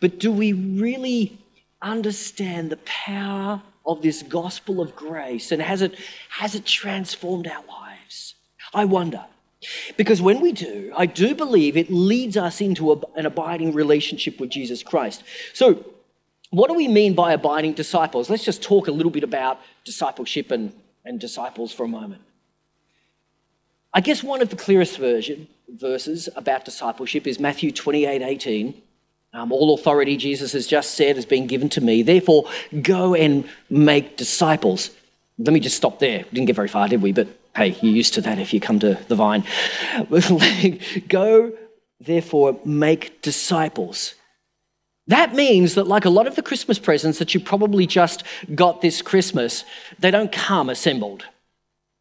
But 0.00 0.18
do 0.18 0.30
we 0.30 0.52
really 0.52 1.38
understand 1.80 2.70
the 2.70 2.76
power 2.78 3.62
of 3.86 4.02
this 4.02 4.22
gospel 4.22 4.80
of 4.80 4.94
grace? 4.94 5.52
And 5.52 5.62
has 5.62 5.82
it, 5.82 5.98
has 6.28 6.54
it 6.54 6.66
transformed 6.66 7.46
our 7.46 7.64
lives? 7.66 8.34
I 8.74 8.84
wonder. 8.84 9.24
Because 9.96 10.20
when 10.20 10.40
we 10.40 10.52
do, 10.52 10.92
I 10.96 11.06
do 11.06 11.34
believe 11.34 11.76
it 11.76 11.90
leads 11.90 12.36
us 12.36 12.60
into 12.60 12.92
an 13.14 13.26
abiding 13.26 13.72
relationship 13.72 14.40
with 14.40 14.50
Jesus 14.50 14.82
Christ. 14.82 15.22
So, 15.52 15.84
what 16.52 16.68
do 16.68 16.74
we 16.74 16.86
mean 16.86 17.14
by 17.14 17.32
abiding 17.32 17.72
disciples? 17.72 18.28
Let's 18.28 18.44
just 18.44 18.62
talk 18.62 18.86
a 18.86 18.92
little 18.92 19.10
bit 19.10 19.24
about 19.24 19.58
discipleship 19.84 20.50
and, 20.50 20.70
and 21.02 21.18
disciples 21.18 21.72
for 21.72 21.84
a 21.84 21.88
moment. 21.88 22.20
I 23.94 24.02
guess 24.02 24.22
one 24.22 24.42
of 24.42 24.50
the 24.50 24.56
clearest 24.56 24.98
version, 24.98 25.48
verses 25.66 26.28
about 26.36 26.66
discipleship 26.66 27.26
is 27.26 27.40
Matthew 27.40 27.72
28 27.72 28.20
18. 28.20 28.74
Um, 29.32 29.50
all 29.50 29.74
authority, 29.74 30.18
Jesus 30.18 30.52
has 30.52 30.66
just 30.66 30.90
said, 30.90 31.16
has 31.16 31.24
been 31.24 31.46
given 31.46 31.70
to 31.70 31.80
me. 31.80 32.02
Therefore, 32.02 32.44
go 32.82 33.14
and 33.14 33.48
make 33.70 34.18
disciples. 34.18 34.90
Let 35.38 35.54
me 35.54 35.60
just 35.60 35.78
stop 35.78 36.00
there. 36.00 36.24
Didn't 36.34 36.44
get 36.44 36.56
very 36.56 36.68
far, 36.68 36.86
did 36.86 37.00
we? 37.00 37.12
But 37.12 37.28
hey, 37.56 37.78
you're 37.80 37.94
used 37.94 38.12
to 38.14 38.20
that 38.20 38.38
if 38.38 38.52
you 38.52 38.60
come 38.60 38.78
to 38.80 38.98
the 39.08 39.14
vine. 39.14 39.44
go, 41.08 41.52
therefore, 41.98 42.60
make 42.66 43.22
disciples. 43.22 44.14
That 45.12 45.34
means 45.34 45.74
that, 45.74 45.86
like 45.86 46.06
a 46.06 46.08
lot 46.08 46.26
of 46.26 46.36
the 46.36 46.42
Christmas 46.42 46.78
presents 46.78 47.18
that 47.18 47.34
you 47.34 47.40
probably 47.40 47.86
just 47.86 48.24
got 48.54 48.80
this 48.80 49.02
Christmas, 49.02 49.62
they 49.98 50.10
don't 50.10 50.32
come 50.32 50.70
assembled. 50.70 51.26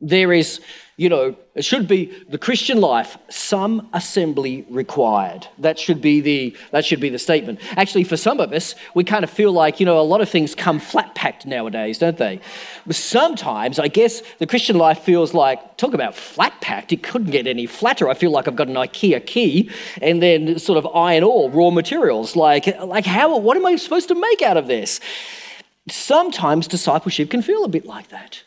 There 0.04 0.34
is, 0.34 0.60
you 0.98 1.10
know, 1.10 1.36
it 1.54 1.64
should 1.64 1.88
be 1.88 2.12
the 2.28 2.40
Christian 2.40 2.82
life, 2.82 3.18
some 3.30 3.88
assembly 3.94 4.66
required. 4.68 5.48
That 5.60 5.78
should 5.78 6.02
be 6.02 6.22
the 6.22 6.58
that 6.72 6.86
should 6.86 7.00
be 7.00 7.10
the 7.10 7.20
statement. 7.20 7.60
Actually, 7.78 8.06
for 8.06 8.18
some 8.18 8.40
of 8.40 8.52
us, 8.52 8.74
we 8.96 9.04
kind 9.04 9.24
of 9.24 9.30
feel 9.30 9.52
like, 9.52 9.80
you 9.80 9.86
know, 9.86 10.00
a 10.00 10.02
lot 10.02 10.22
of 10.22 10.30
things 10.30 10.56
come 10.56 10.80
flat 10.80 11.14
packed 11.14 11.46
nowadays, 11.46 12.00
don't 12.00 12.18
they? 12.18 12.40
But 12.88 12.96
sometimes 12.96 13.78
I 13.78 13.90
guess 13.90 14.24
the 14.40 14.48
Christian 14.48 14.78
life 14.78 15.00
feels 15.00 15.36
like, 15.36 15.78
talk 15.78 15.94
about 15.94 16.16
flat 16.16 16.60
packed, 16.62 16.92
it 16.92 17.04
couldn't 17.04 17.32
get 17.32 17.46
any 17.46 17.68
flatter. 17.68 18.10
I 18.10 18.16
feel 18.16 18.32
like 18.32 18.48
I've 18.48 18.56
got 18.56 18.68
an 18.68 18.76
IKEA 18.76 19.24
key 19.26 19.70
and 20.02 20.22
then 20.22 20.58
sort 20.58 20.78
of 20.78 20.88
iron 20.96 21.24
ore, 21.24 21.52
raw 21.52 21.70
materials. 21.70 22.36
Like, 22.36 22.66
like 22.80 23.06
how 23.06 23.38
what 23.38 23.56
am 23.56 23.68
I 23.68 23.76
supposed 23.76 24.08
to 24.08 24.16
make 24.16 24.42
out 24.42 24.58
of 24.58 24.66
this? 24.66 25.00
Sometimes 25.90 26.68
discipleship 26.68 27.30
can 27.30 27.42
feel 27.42 27.64
a 27.64 27.68
bit 27.68 27.86
like 27.86 28.10
that. 28.10 28.44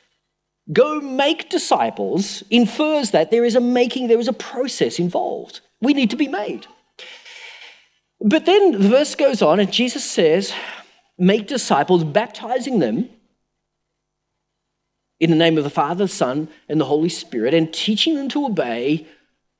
Go 0.72 1.00
make 1.00 1.50
disciples 1.50 2.42
infers 2.50 3.10
that 3.10 3.30
there 3.30 3.44
is 3.44 3.54
a 3.54 3.60
making, 3.60 4.08
there 4.08 4.18
is 4.18 4.28
a 4.28 4.32
process 4.32 4.98
involved. 4.98 5.60
We 5.80 5.92
need 5.92 6.10
to 6.10 6.16
be 6.16 6.28
made. 6.28 6.66
But 8.20 8.46
then 8.46 8.72
the 8.72 8.88
verse 8.88 9.14
goes 9.14 9.42
on, 9.42 9.60
and 9.60 9.70
Jesus 9.70 10.08
says, 10.08 10.54
Make 11.18 11.46
disciples, 11.46 12.02
baptizing 12.02 12.78
them 12.78 13.10
in 15.20 15.30
the 15.30 15.36
name 15.36 15.58
of 15.58 15.64
the 15.64 15.70
Father, 15.70 16.04
the 16.04 16.08
Son, 16.08 16.48
and 16.68 16.80
the 16.80 16.86
Holy 16.86 17.10
Spirit, 17.10 17.52
and 17.52 17.72
teaching 17.72 18.14
them 18.14 18.28
to 18.30 18.46
obey 18.46 19.06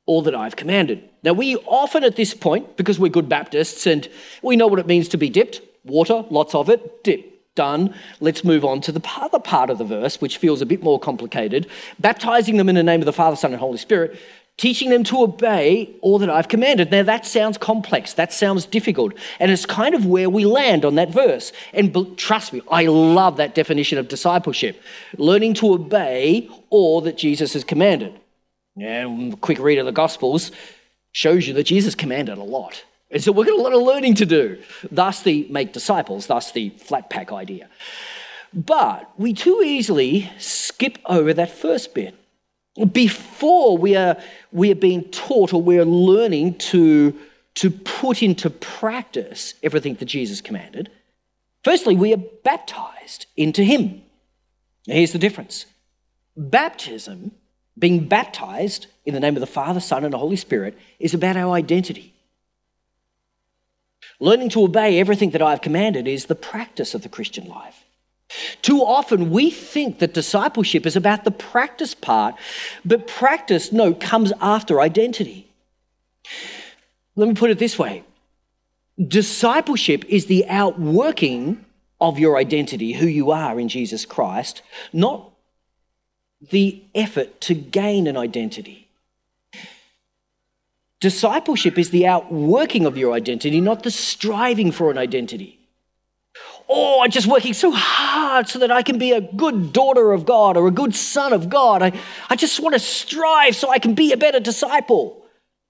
all 0.06 0.22
that 0.22 0.34
I've 0.34 0.56
commanded. 0.56 1.08
Now, 1.22 1.34
we 1.34 1.56
often 1.56 2.02
at 2.02 2.16
this 2.16 2.34
point, 2.34 2.76
because 2.76 2.98
we're 2.98 3.10
good 3.10 3.28
Baptists 3.28 3.86
and 3.86 4.08
we 4.42 4.56
know 4.56 4.66
what 4.66 4.78
it 4.78 4.86
means 4.86 5.08
to 5.08 5.16
be 5.16 5.30
dipped, 5.30 5.60
water, 5.84 6.24
lots 6.30 6.54
of 6.54 6.68
it, 6.68 7.04
dip 7.04 7.33
done. 7.54 7.94
Let's 8.20 8.44
move 8.44 8.64
on 8.64 8.80
to 8.82 8.92
the 8.92 9.02
other 9.20 9.38
part 9.38 9.70
of 9.70 9.78
the 9.78 9.84
verse, 9.84 10.20
which 10.20 10.38
feels 10.38 10.60
a 10.60 10.66
bit 10.66 10.82
more 10.82 10.98
complicated. 10.98 11.68
Baptizing 11.98 12.56
them 12.56 12.68
in 12.68 12.74
the 12.74 12.82
name 12.82 13.00
of 13.00 13.06
the 13.06 13.12
Father, 13.12 13.36
Son, 13.36 13.52
and 13.52 13.60
Holy 13.60 13.78
Spirit, 13.78 14.18
teaching 14.56 14.90
them 14.90 15.02
to 15.02 15.20
obey 15.20 15.90
all 16.00 16.18
that 16.18 16.30
I've 16.30 16.48
commanded. 16.48 16.90
Now, 16.90 17.02
that 17.02 17.26
sounds 17.26 17.58
complex. 17.58 18.12
That 18.12 18.32
sounds 18.32 18.66
difficult. 18.66 19.12
And 19.40 19.50
it's 19.50 19.66
kind 19.66 19.94
of 19.94 20.06
where 20.06 20.30
we 20.30 20.44
land 20.44 20.84
on 20.84 20.94
that 20.94 21.10
verse. 21.10 21.52
And 21.72 22.16
trust 22.16 22.52
me, 22.52 22.62
I 22.70 22.86
love 22.86 23.36
that 23.38 23.54
definition 23.54 23.98
of 23.98 24.06
discipleship 24.08 24.80
learning 25.18 25.54
to 25.54 25.74
obey 25.74 26.48
all 26.70 27.00
that 27.00 27.16
Jesus 27.16 27.54
has 27.54 27.64
commanded. 27.64 28.18
And 28.76 29.34
a 29.34 29.36
quick 29.36 29.58
read 29.58 29.78
of 29.78 29.86
the 29.86 29.92
Gospels 29.92 30.52
shows 31.12 31.46
you 31.46 31.54
that 31.54 31.64
Jesus 31.64 31.94
commanded 31.94 32.38
a 32.38 32.44
lot. 32.44 32.84
And 33.10 33.22
so 33.22 33.32
we've 33.32 33.46
got 33.46 33.58
a 33.58 33.62
lot 33.62 33.72
of 33.72 33.82
learning 33.82 34.14
to 34.16 34.26
do. 34.26 34.62
Thus, 34.90 35.22
the 35.22 35.46
make 35.50 35.72
disciples, 35.72 36.26
thus, 36.26 36.52
the 36.52 36.70
flat 36.70 37.10
pack 37.10 37.32
idea. 37.32 37.68
But 38.52 39.10
we 39.18 39.32
too 39.32 39.62
easily 39.64 40.30
skip 40.38 40.98
over 41.06 41.34
that 41.34 41.50
first 41.50 41.94
bit. 41.94 42.14
Before 42.92 43.76
we 43.76 43.94
are, 43.94 44.16
we 44.52 44.72
are 44.72 44.76
being 44.76 45.04
taught 45.04 45.52
or 45.52 45.62
we're 45.62 45.84
learning 45.84 46.58
to, 46.58 47.16
to 47.56 47.70
put 47.70 48.22
into 48.22 48.50
practice 48.50 49.54
everything 49.62 49.94
that 49.96 50.06
Jesus 50.06 50.40
commanded, 50.40 50.90
firstly, 51.62 51.94
we 51.94 52.12
are 52.12 52.22
baptized 52.42 53.26
into 53.36 53.62
Him. 53.62 54.02
Now, 54.86 54.94
here's 54.94 55.12
the 55.12 55.18
difference 55.18 55.66
baptism, 56.36 57.32
being 57.78 58.08
baptized 58.08 58.86
in 59.04 59.14
the 59.14 59.20
name 59.20 59.36
of 59.36 59.40
the 59.40 59.46
Father, 59.46 59.80
Son, 59.80 60.04
and 60.04 60.12
the 60.12 60.18
Holy 60.18 60.36
Spirit, 60.36 60.76
is 60.98 61.14
about 61.14 61.36
our 61.36 61.52
identity. 61.52 62.13
Learning 64.20 64.48
to 64.50 64.62
obey 64.62 64.98
everything 64.98 65.30
that 65.30 65.42
I've 65.42 65.60
commanded 65.60 66.06
is 66.06 66.26
the 66.26 66.34
practice 66.34 66.94
of 66.94 67.02
the 67.02 67.08
Christian 67.08 67.48
life. 67.48 67.84
Too 68.62 68.80
often 68.80 69.30
we 69.30 69.50
think 69.50 69.98
that 69.98 70.14
discipleship 70.14 70.86
is 70.86 70.96
about 70.96 71.24
the 71.24 71.30
practice 71.30 71.94
part, 71.94 72.34
but 72.84 73.06
practice, 73.06 73.72
no, 73.72 73.92
comes 73.92 74.32
after 74.40 74.80
identity. 74.80 75.48
Let 77.16 77.28
me 77.28 77.34
put 77.34 77.50
it 77.50 77.58
this 77.58 77.78
way 77.78 78.04
discipleship 79.08 80.04
is 80.08 80.26
the 80.26 80.46
outworking 80.48 81.64
of 82.00 82.18
your 82.18 82.36
identity, 82.36 82.92
who 82.92 83.06
you 83.06 83.30
are 83.30 83.58
in 83.58 83.68
Jesus 83.68 84.06
Christ, 84.06 84.62
not 84.92 85.32
the 86.40 86.82
effort 86.94 87.40
to 87.42 87.54
gain 87.54 88.06
an 88.06 88.16
identity. 88.16 88.83
Discipleship 91.04 91.76
is 91.76 91.90
the 91.90 92.06
outworking 92.06 92.86
of 92.86 92.96
your 92.96 93.12
identity, 93.12 93.60
not 93.60 93.82
the 93.82 93.90
striving 93.90 94.72
for 94.72 94.90
an 94.90 94.96
identity. 94.96 95.58
Oh, 96.66 97.02
I'm 97.02 97.10
just 97.10 97.26
working 97.26 97.52
so 97.52 97.70
hard 97.70 98.48
so 98.48 98.58
that 98.60 98.70
I 98.70 98.82
can 98.82 98.96
be 98.96 99.12
a 99.12 99.20
good 99.20 99.70
daughter 99.74 100.12
of 100.12 100.24
God 100.24 100.56
or 100.56 100.66
a 100.66 100.70
good 100.70 100.94
son 100.94 101.34
of 101.34 101.50
God. 101.50 101.82
I, 101.82 101.92
I 102.30 102.36
just 102.36 102.58
want 102.58 102.72
to 102.72 102.78
strive 102.78 103.54
so 103.54 103.68
I 103.68 103.78
can 103.78 103.92
be 103.92 104.12
a 104.12 104.16
better 104.16 104.40
disciple. 104.40 105.26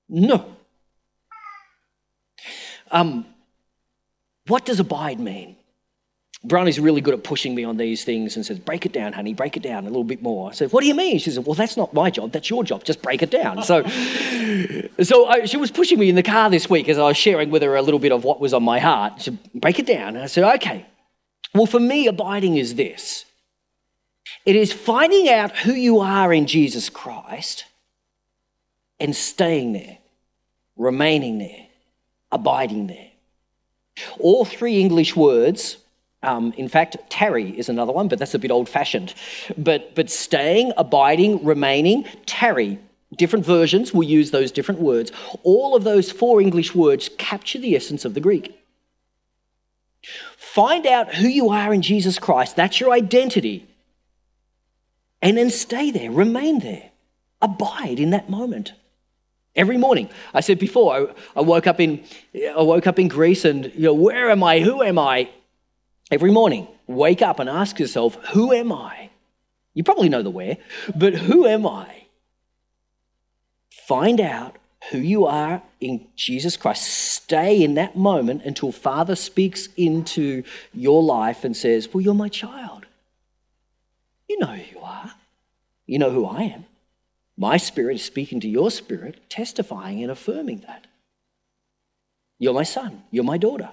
No. 0.08 0.54
Um, 2.92 3.26
what 4.46 4.64
does 4.64 4.78
abide 4.78 5.18
mean? 5.18 5.56
Brownie's 6.44 6.78
really 6.78 7.00
good 7.00 7.14
at 7.14 7.24
pushing 7.24 7.54
me 7.54 7.64
on 7.64 7.78
these 7.78 8.04
things 8.04 8.36
and 8.36 8.44
says, 8.44 8.58
break 8.58 8.84
it 8.84 8.92
down, 8.92 9.14
honey, 9.14 9.32
break 9.32 9.56
it 9.56 9.62
down 9.62 9.84
a 9.84 9.86
little 9.86 10.04
bit 10.04 10.22
more. 10.22 10.50
I 10.50 10.52
said, 10.52 10.72
what 10.72 10.82
do 10.82 10.86
you 10.86 10.94
mean? 10.94 11.18
She 11.18 11.30
said, 11.30 11.46
well, 11.46 11.54
that's 11.54 11.76
not 11.76 11.94
my 11.94 12.10
job, 12.10 12.32
that's 12.32 12.50
your 12.50 12.62
job, 12.64 12.84
just 12.84 13.00
break 13.00 13.22
it 13.22 13.30
down. 13.30 13.62
So, 13.62 13.82
so 15.02 15.26
I, 15.26 15.46
she 15.46 15.56
was 15.56 15.70
pushing 15.70 15.98
me 15.98 16.10
in 16.10 16.16
the 16.16 16.22
car 16.22 16.50
this 16.50 16.68
week 16.68 16.88
as 16.90 16.98
I 16.98 17.04
was 17.04 17.16
sharing 17.16 17.50
with 17.50 17.62
her 17.62 17.76
a 17.76 17.82
little 17.82 17.98
bit 17.98 18.12
of 18.12 18.24
what 18.24 18.40
was 18.40 18.52
on 18.52 18.62
my 18.62 18.78
heart. 18.78 19.14
She 19.18 19.24
said, 19.24 19.38
break 19.54 19.78
it 19.78 19.86
down. 19.86 20.16
And 20.16 20.24
I 20.24 20.26
said, 20.26 20.44
okay. 20.56 20.86
Well, 21.54 21.66
for 21.66 21.80
me, 21.80 22.06
abiding 22.06 22.56
is 22.56 22.74
this 22.74 23.24
it 24.44 24.56
is 24.56 24.72
finding 24.72 25.28
out 25.28 25.56
who 25.58 25.72
you 25.72 26.00
are 26.00 26.32
in 26.32 26.46
Jesus 26.46 26.90
Christ 26.90 27.64
and 29.00 29.16
staying 29.16 29.72
there, 29.72 29.98
remaining 30.76 31.38
there, 31.38 31.66
abiding 32.30 32.88
there. 32.88 33.10
All 34.18 34.44
three 34.44 34.80
English 34.80 35.16
words 35.16 35.78
um, 36.24 36.52
in 36.56 36.68
fact, 36.68 36.96
tarry 37.08 37.50
is 37.58 37.68
another 37.68 37.92
one, 37.92 38.08
but 38.08 38.18
that's 38.18 38.34
a 38.34 38.38
bit 38.38 38.50
old 38.50 38.68
fashioned. 38.68 39.14
But, 39.56 39.94
but 39.94 40.10
staying, 40.10 40.72
abiding, 40.76 41.44
remaining, 41.44 42.04
tarry. 42.26 42.78
Different 43.16 43.44
versions 43.44 43.94
will 43.94 44.04
use 44.04 44.30
those 44.30 44.50
different 44.50 44.80
words. 44.80 45.12
All 45.42 45.76
of 45.76 45.84
those 45.84 46.10
four 46.10 46.40
English 46.40 46.74
words 46.74 47.10
capture 47.18 47.58
the 47.58 47.76
essence 47.76 48.04
of 48.04 48.14
the 48.14 48.20
Greek. 48.20 48.58
Find 50.36 50.86
out 50.86 51.14
who 51.14 51.28
you 51.28 51.50
are 51.50 51.72
in 51.72 51.82
Jesus 51.82 52.18
Christ. 52.18 52.56
That's 52.56 52.80
your 52.80 52.92
identity. 52.92 53.66
And 55.22 55.38
then 55.38 55.50
stay 55.50 55.90
there, 55.90 56.10
remain 56.10 56.58
there, 56.60 56.90
abide 57.40 57.98
in 57.98 58.10
that 58.10 58.28
moment. 58.28 58.74
Every 59.56 59.78
morning, 59.78 60.10
I 60.34 60.40
said 60.40 60.58
before, 60.58 60.94
I, 60.94 61.38
I 61.38 61.40
woke 61.40 61.66
up 61.66 61.80
in, 61.80 62.04
I 62.34 62.60
woke 62.60 62.86
up 62.86 62.98
in 62.98 63.08
Greece, 63.08 63.44
and 63.44 63.72
you 63.74 63.84
know, 63.84 63.94
where 63.94 64.28
am 64.28 64.42
I? 64.42 64.60
Who 64.60 64.82
am 64.82 64.98
I? 64.98 65.30
Every 66.10 66.30
morning, 66.30 66.68
wake 66.86 67.22
up 67.22 67.38
and 67.38 67.48
ask 67.48 67.78
yourself, 67.78 68.14
Who 68.32 68.52
am 68.52 68.72
I? 68.72 69.10
You 69.72 69.82
probably 69.82 70.08
know 70.08 70.22
the 70.22 70.30
where, 70.30 70.58
but 70.94 71.14
who 71.14 71.46
am 71.46 71.66
I? 71.66 72.04
Find 73.70 74.20
out 74.20 74.56
who 74.90 74.98
you 74.98 75.26
are 75.26 75.62
in 75.80 76.06
Jesus 76.14 76.56
Christ. 76.56 76.84
Stay 76.84 77.62
in 77.62 77.74
that 77.74 77.96
moment 77.96 78.42
until 78.44 78.70
Father 78.70 79.16
speaks 79.16 79.68
into 79.76 80.42
your 80.72 81.02
life 81.02 81.42
and 81.44 81.56
says, 81.56 81.92
Well, 81.92 82.02
you're 82.02 82.14
my 82.14 82.28
child. 82.28 82.86
You 84.28 84.38
know 84.38 84.46
who 84.46 84.78
you 84.78 84.84
are. 84.84 85.12
You 85.86 85.98
know 85.98 86.10
who 86.10 86.26
I 86.26 86.42
am. 86.42 86.66
My 87.36 87.56
spirit 87.56 87.96
is 87.96 88.04
speaking 88.04 88.40
to 88.40 88.48
your 88.48 88.70
spirit, 88.70 89.28
testifying 89.28 90.02
and 90.02 90.10
affirming 90.10 90.64
that. 90.66 90.86
You're 92.38 92.54
my 92.54 92.62
son. 92.62 93.02
You're 93.10 93.24
my 93.24 93.38
daughter 93.38 93.70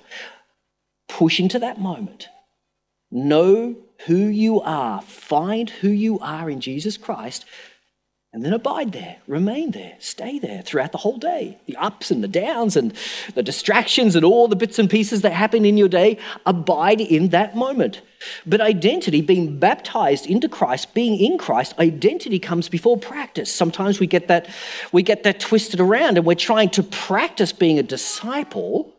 push 1.21 1.39
into 1.39 1.59
that 1.59 1.79
moment. 1.79 2.29
Know 3.11 3.75
who 4.07 4.15
you 4.15 4.59
are, 4.61 5.03
find 5.03 5.69
who 5.69 5.89
you 5.89 6.17
are 6.17 6.49
in 6.49 6.59
Jesus 6.59 6.97
Christ, 6.97 7.45
and 8.33 8.43
then 8.43 8.53
abide 8.53 8.91
there, 8.91 9.17
remain 9.27 9.69
there, 9.69 9.97
stay 9.99 10.39
there 10.39 10.63
throughout 10.63 10.91
the 10.91 10.97
whole 10.97 11.19
day. 11.19 11.59
The 11.67 11.75
ups 11.75 12.09
and 12.09 12.23
the 12.23 12.27
downs 12.27 12.75
and 12.75 12.91
the 13.35 13.43
distractions 13.43 14.15
and 14.15 14.25
all 14.25 14.47
the 14.47 14.55
bits 14.55 14.79
and 14.79 14.89
pieces 14.89 15.21
that 15.21 15.33
happen 15.33 15.63
in 15.63 15.77
your 15.77 15.89
day, 15.89 16.17
abide 16.47 16.99
in 16.99 17.29
that 17.29 17.55
moment. 17.55 18.01
But 18.47 18.59
identity, 18.59 19.21
being 19.21 19.59
baptized 19.59 20.25
into 20.25 20.49
Christ, 20.49 20.95
being 20.95 21.19
in 21.19 21.37
Christ, 21.37 21.77
identity 21.77 22.39
comes 22.39 22.67
before 22.67 22.97
practice. 22.97 23.53
Sometimes 23.53 23.99
we 23.99 24.07
get 24.07 24.27
that, 24.27 24.49
we 24.91 25.03
get 25.03 25.21
that 25.21 25.39
twisted 25.39 25.79
around 25.79 26.17
and 26.17 26.25
we're 26.25 26.33
trying 26.33 26.71
to 26.71 26.81
practice 26.81 27.53
being 27.53 27.77
a 27.77 27.83
disciple 27.83 28.91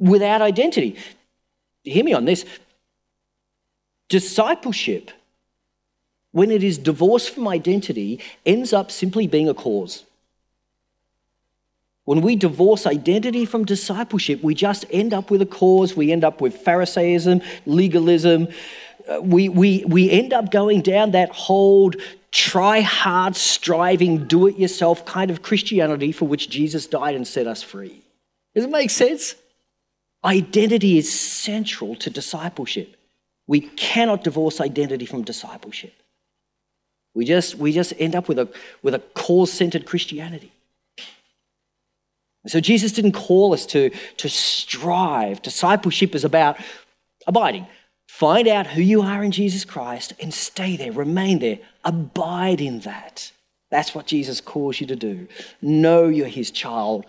without 0.00 0.42
identity. 0.42 0.96
Hear 1.84 2.02
me 2.02 2.12
on 2.12 2.24
this. 2.24 2.44
Discipleship, 4.08 5.12
when 6.32 6.50
it 6.50 6.64
is 6.64 6.78
divorced 6.78 7.30
from 7.30 7.46
identity, 7.46 8.18
ends 8.44 8.72
up 8.72 8.90
simply 8.90 9.28
being 9.28 9.48
a 9.48 9.54
cause. 9.54 10.04
When 12.04 12.22
we 12.22 12.34
divorce 12.34 12.86
identity 12.86 13.44
from 13.44 13.64
discipleship, 13.64 14.42
we 14.42 14.54
just 14.54 14.84
end 14.90 15.14
up 15.14 15.30
with 15.30 15.42
a 15.42 15.46
cause. 15.46 15.94
We 15.94 16.10
end 16.10 16.24
up 16.24 16.40
with 16.40 16.64
Pharisaism, 16.64 17.44
legalism, 17.66 18.48
uh, 19.08 19.20
we, 19.20 19.48
we, 19.48 19.84
we 19.86 20.10
end 20.10 20.32
up 20.32 20.50
going 20.50 20.82
down 20.82 21.12
that 21.12 21.30
whole 21.30 21.92
try 22.30 22.80
hard, 22.80 23.34
striving, 23.34 24.26
do 24.26 24.46
it 24.46 24.56
yourself 24.56 25.04
kind 25.04 25.30
of 25.30 25.42
Christianity 25.42 26.12
for 26.12 26.26
which 26.28 26.48
Jesus 26.48 26.86
died 26.86 27.14
and 27.14 27.26
set 27.26 27.46
us 27.46 27.62
free. 27.62 28.02
Does 28.54 28.64
it 28.64 28.70
make 28.70 28.90
sense? 28.90 29.34
Identity 30.24 30.98
is 30.98 31.12
central 31.12 31.94
to 31.96 32.10
discipleship. 32.10 32.96
We 33.46 33.60
cannot 33.60 34.24
divorce 34.24 34.60
identity 34.60 35.06
from 35.06 35.22
discipleship. 35.22 35.94
We 37.14 37.24
just, 37.24 37.56
we 37.56 37.72
just 37.72 37.92
end 37.98 38.14
up 38.14 38.28
with 38.28 38.38
a, 38.38 38.48
with 38.82 38.94
a 38.94 39.00
cause 39.14 39.52
centered 39.52 39.86
Christianity. 39.86 40.52
So 42.46 42.60
Jesus 42.60 42.92
didn't 42.92 43.12
call 43.12 43.52
us 43.52 43.66
to, 43.66 43.90
to 44.16 44.28
strive. 44.28 45.42
Discipleship 45.42 46.14
is 46.14 46.24
about 46.24 46.58
abiding. 47.26 47.66
Find 48.08 48.48
out 48.48 48.66
who 48.66 48.82
you 48.82 49.02
are 49.02 49.22
in 49.22 49.30
Jesus 49.30 49.64
Christ 49.64 50.12
and 50.20 50.32
stay 50.32 50.76
there, 50.76 50.92
remain 50.92 51.38
there, 51.38 51.58
abide 51.84 52.60
in 52.60 52.80
that. 52.80 53.32
That's 53.70 53.94
what 53.94 54.06
Jesus 54.06 54.40
calls 54.40 54.80
you 54.80 54.86
to 54.88 54.96
do. 54.96 55.28
Know 55.62 56.08
you're 56.08 56.26
his 56.26 56.50
child. 56.50 57.06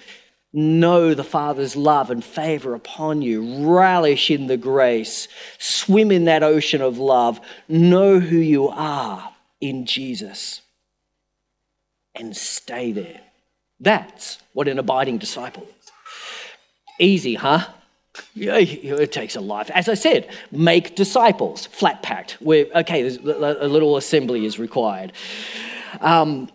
Know 0.54 1.14
the 1.14 1.24
Father's 1.24 1.76
love 1.76 2.12
and 2.12 2.24
favor 2.24 2.74
upon 2.74 3.22
you. 3.22 3.66
Relish 3.66 4.30
in 4.30 4.48
the 4.48 4.58
grace. 4.58 5.28
Swim 5.58 6.12
in 6.12 6.26
that 6.26 6.44
ocean 6.44 6.82
of 6.82 6.98
love. 6.98 7.40
Know 7.70 8.20
who 8.20 8.38
you 8.38 8.68
are 8.68 9.34
in 9.62 9.86
Jesus 9.86 10.62
and 12.16 12.36
stay 12.36 12.92
there. 12.92 13.22
That's 13.80 14.40
what 14.54 14.68
an 14.68 14.78
abiding 14.78 15.18
disciple 15.20 15.64
is. 15.64 15.92
Easy, 17.00 17.36
huh? 17.36 17.68
Yeah, 18.34 18.58
it 18.58 19.12
takes 19.12 19.36
a 19.36 19.42
life. 19.42 19.72
As 19.72 19.88
I 19.88 19.94
said, 19.94 20.30
make 20.52 20.96
disciples, 20.96 21.66
flat 21.68 22.04
packed. 22.04 22.34
Where 22.42 22.66
okay, 22.76 23.08
a 23.08 23.68
little 23.68 23.96
assembly 23.96 24.46
is 24.46 24.60
required. 24.60 25.14
Um, 26.02 26.50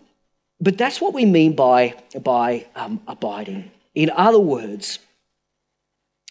but 0.61 0.77
that's 0.77 1.01
what 1.01 1.13
we 1.13 1.25
mean 1.25 1.55
by, 1.55 1.95
by 2.19 2.67
um, 2.75 3.01
abiding. 3.07 3.71
In 3.97 4.11
other 4.11 4.39
words, 4.39 4.99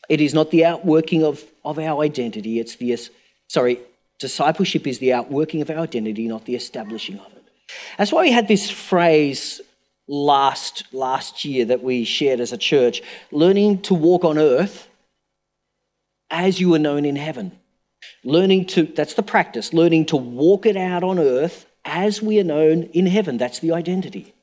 it 0.09 0.21
is 0.21 0.33
not 0.33 0.53
the 0.53 0.65
outworking 0.65 1.25
of, 1.25 1.45
of 1.65 1.81
our 1.81 2.01
identity, 2.01 2.61
it's 2.61 2.77
the, 2.77 2.97
sorry, 3.49 3.81
discipleship 4.21 4.87
is 4.87 5.01
the 5.01 5.13
outworking 5.13 5.61
of 5.63 5.69
our 5.69 5.79
identity, 5.79 6.29
not 6.29 6.45
the 6.45 6.55
establishing 6.55 7.19
of 7.19 7.27
it. 7.33 7.43
That's 7.99 8.13
why 8.13 8.23
we 8.23 8.31
had 8.31 8.47
this 8.47 8.71
phrase 8.71 9.61
last, 10.07 10.85
last 10.93 11.45
year 11.45 11.65
that 11.65 11.83
we 11.83 12.05
shared 12.05 12.39
as 12.39 12.53
a 12.53 12.57
church 12.57 13.03
learning 13.33 13.83
to 13.83 13.95
walk 13.95 14.25
on 14.25 14.39
earth 14.39 14.87
as 16.31 16.61
you 16.61 16.73
are 16.73 16.79
known 16.79 17.05
in 17.05 17.17
heaven. 17.17 17.51
Learning 18.23 18.65
to, 18.67 18.85
that's 18.85 19.15
the 19.15 19.25
practice, 19.25 19.73
learning 19.73 20.07
to 20.07 20.17
walk 20.17 20.67
it 20.67 20.77
out 20.77 21.03
on 21.03 21.19
earth 21.19 21.67
as 21.85 22.23
we 22.23 22.39
are 22.39 22.45
known 22.45 22.85
in 22.93 23.07
heaven. 23.07 23.39
That's 23.39 23.59
the 23.59 23.73
identity. 23.73 24.36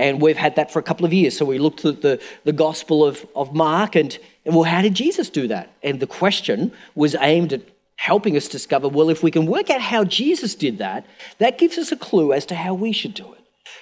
And 0.00 0.18
we've 0.18 0.38
had 0.38 0.56
that 0.56 0.70
for 0.72 0.78
a 0.78 0.82
couple 0.82 1.04
of 1.04 1.12
years. 1.12 1.36
So 1.36 1.44
we 1.44 1.58
looked 1.58 1.84
at 1.84 2.00
the, 2.00 2.18
the 2.44 2.54
Gospel 2.54 3.04
of, 3.04 3.26
of 3.36 3.54
Mark 3.54 3.94
and, 3.94 4.18
and, 4.46 4.54
well, 4.54 4.64
how 4.64 4.80
did 4.80 4.94
Jesus 4.94 5.28
do 5.28 5.46
that? 5.48 5.70
And 5.82 6.00
the 6.00 6.06
question 6.06 6.72
was 6.94 7.14
aimed 7.20 7.52
at 7.52 7.60
helping 7.96 8.34
us 8.34 8.48
discover 8.48 8.88
well, 8.88 9.10
if 9.10 9.22
we 9.22 9.30
can 9.30 9.44
work 9.44 9.68
out 9.68 9.82
how 9.82 10.04
Jesus 10.04 10.54
did 10.54 10.78
that, 10.78 11.04
that 11.36 11.58
gives 11.58 11.76
us 11.76 11.92
a 11.92 11.96
clue 11.96 12.32
as 12.32 12.46
to 12.46 12.54
how 12.54 12.72
we 12.72 12.92
should 12.92 13.12
do 13.12 13.30
it. 13.34 13.40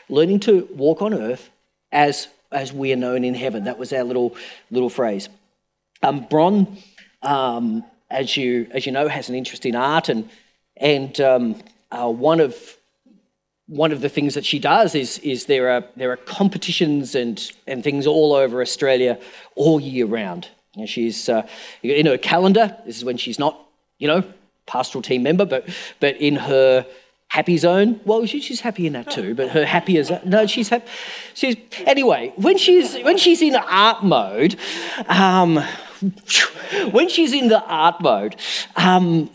Learning 0.09 0.41
to 0.41 0.69
walk 0.75 1.03
on 1.03 1.15
earth 1.15 1.51
as, 1.93 2.27
as 2.51 2.73
we 2.73 2.93
are 2.93 2.97
known 2.97 3.23
in 3.23 3.35
heaven. 3.35 3.63
That 3.63 3.79
was 3.79 3.93
our 3.93 4.03
little, 4.03 4.35
little 4.73 4.91
phrase. 4.91 5.29
Um, 6.03 6.27
Bron, 6.29 6.79
um, 7.23 7.85
as, 8.11 8.37
you, 8.37 8.67
as 8.73 8.87
you 8.87 8.91
know, 8.91 9.07
has 9.07 9.29
an 9.29 9.37
interest 9.37 9.65
in 9.65 9.77
art, 9.77 10.09
and, 10.09 10.29
and 10.77 11.21
um, 11.21 11.63
uh, 11.93 12.11
one 12.11 12.41
of 12.41 12.78
one 13.69 13.93
of 13.93 14.01
the 14.01 14.09
things 14.09 14.35
that 14.35 14.45
she 14.45 14.59
does 14.59 14.95
is, 14.95 15.19
is 15.19 15.45
there, 15.45 15.69
are, 15.69 15.85
there 15.95 16.11
are 16.11 16.17
competitions 16.17 17.15
and, 17.15 17.53
and 17.67 17.85
things 17.85 18.07
all 18.07 18.33
over 18.33 18.61
Australia 18.63 19.21
all 19.55 19.79
year 19.79 20.07
round. 20.07 20.49
And 20.75 20.89
she's 20.89 21.29
uh, 21.29 21.47
in 21.83 22.07
her 22.07 22.19
calendar, 22.19 22.77
this 22.87 22.97
is 22.97 23.05
when 23.05 23.19
she's 23.19 23.39
not, 23.39 23.61
you 23.99 24.09
know, 24.09 24.25
pastoral 24.67 25.03
team 25.03 25.23
member, 25.23 25.45
but, 25.45 25.69
but 26.01 26.17
in 26.17 26.37
her 26.37 26.87
happy 27.29 27.59
zone, 27.59 28.01
well, 28.05 28.25
she's 28.25 28.61
happy 28.61 28.87
in 28.87 28.95
that 28.95 29.11
too, 29.11 29.35
but 29.35 29.51
her 29.51 29.67
happy 29.67 29.99
as, 29.99 30.11
no, 30.25 30.47
she's 30.47 30.71
happy. 30.71 30.87
She's, 31.35 31.57
anyway, 31.85 32.33
when 32.37 32.57
she's, 32.57 32.97
when 33.03 33.19
she's 33.19 33.43
in 33.43 33.55
art 33.55 34.03
mode, 34.03 34.57
um, 35.09 35.63
when 36.91 37.11
she's 37.11 37.35
in 37.35 37.49
the 37.49 37.63
art 37.63 38.01
mode, 38.01 38.37
um, 38.77 39.29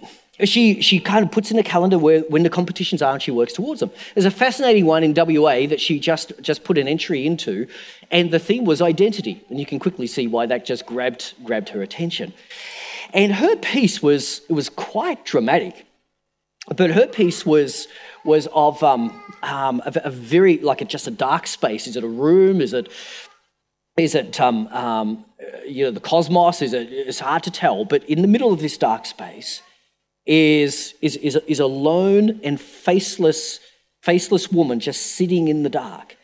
she, 0.46 0.82
she 0.82 1.00
kind 1.00 1.26
of 1.26 1.32
puts 1.32 1.52
in 1.52 1.58
a 1.58 1.64
calendar 1.64 1.98
where 1.98 2.22
when 2.22 2.44
the 2.44 2.50
competitions 2.50 3.02
are 3.02 3.14
and 3.14 3.22
she 3.22 3.32
works 3.32 3.54
towards 3.54 3.80
them. 3.80 3.92
There's 4.14 4.26
a 4.26 4.32
fascinating 4.32 4.86
one 4.86 5.04
in 5.04 5.14
WA 5.16 5.68
that 5.68 5.80
she 5.80 6.00
just, 6.00 6.34
just 6.42 6.64
put 6.64 6.78
an 6.78 6.88
entry 6.88 7.26
into, 7.26 7.68
and 8.12 8.32
the 8.32 8.40
theme 8.40 8.66
was 8.66 8.82
identity. 8.82 9.44
And 9.50 9.60
you 9.60 9.66
can 9.66 9.80
quickly 9.80 10.08
see 10.08 10.28
why 10.28 10.46
that 10.48 10.66
just 10.66 10.86
grabbed, 10.86 11.34
grabbed 11.44 11.70
her 11.70 11.82
attention. 11.82 12.34
And 13.14 13.34
her 13.36 13.56
piece 13.56 14.02
was, 14.02 14.42
it 14.50 14.54
was 14.54 14.70
quite 14.70 15.24
dramatic. 15.26 15.86
But 16.76 16.92
her 16.92 17.08
piece 17.08 17.46
was, 17.46 17.88
was 18.24 18.48
of 18.54 18.82
um, 18.84 19.22
um, 19.44 19.82
a, 19.86 20.02
a, 20.06 20.10
very, 20.10 20.58
like 20.60 20.82
a, 20.82 20.86
just 20.86 21.08
a 21.08 21.12
dark 21.12 21.46
space. 21.46 21.88
Is 21.88 21.96
it 21.96 22.04
a 22.04 22.08
room? 22.08 22.62
Is 22.62 22.74
it, 22.74 22.90
is 23.98 24.16
it 24.16 24.40
um, 24.40 24.68
um 24.68 25.26
you 25.68 25.86
know, 25.86 25.92
the 25.92 26.00
cosmos? 26.00 26.62
Is 26.62 26.74
it, 26.74 26.92
it's 26.92 27.20
hard 27.20 27.44
to 27.44 27.52
tell. 27.52 27.86
But 27.86 28.04
in 28.06 28.22
the 28.22 28.28
middle 28.28 28.52
of 28.54 28.62
this 28.62 28.78
dark 28.78 29.06
space, 29.06 29.62
is, 30.26 30.94
is, 31.02 31.18
is, 31.18 31.36
a, 31.36 31.52
is 31.52 31.60
a 31.60 31.66
lone 31.66 32.40
and 32.44 32.60
faceless, 32.60 33.60
faceless 34.02 34.52
woman 34.52 34.80
just 34.80 35.02
sitting 35.02 35.48
in 35.48 35.64
the 35.64 35.70
dark. 35.70 36.18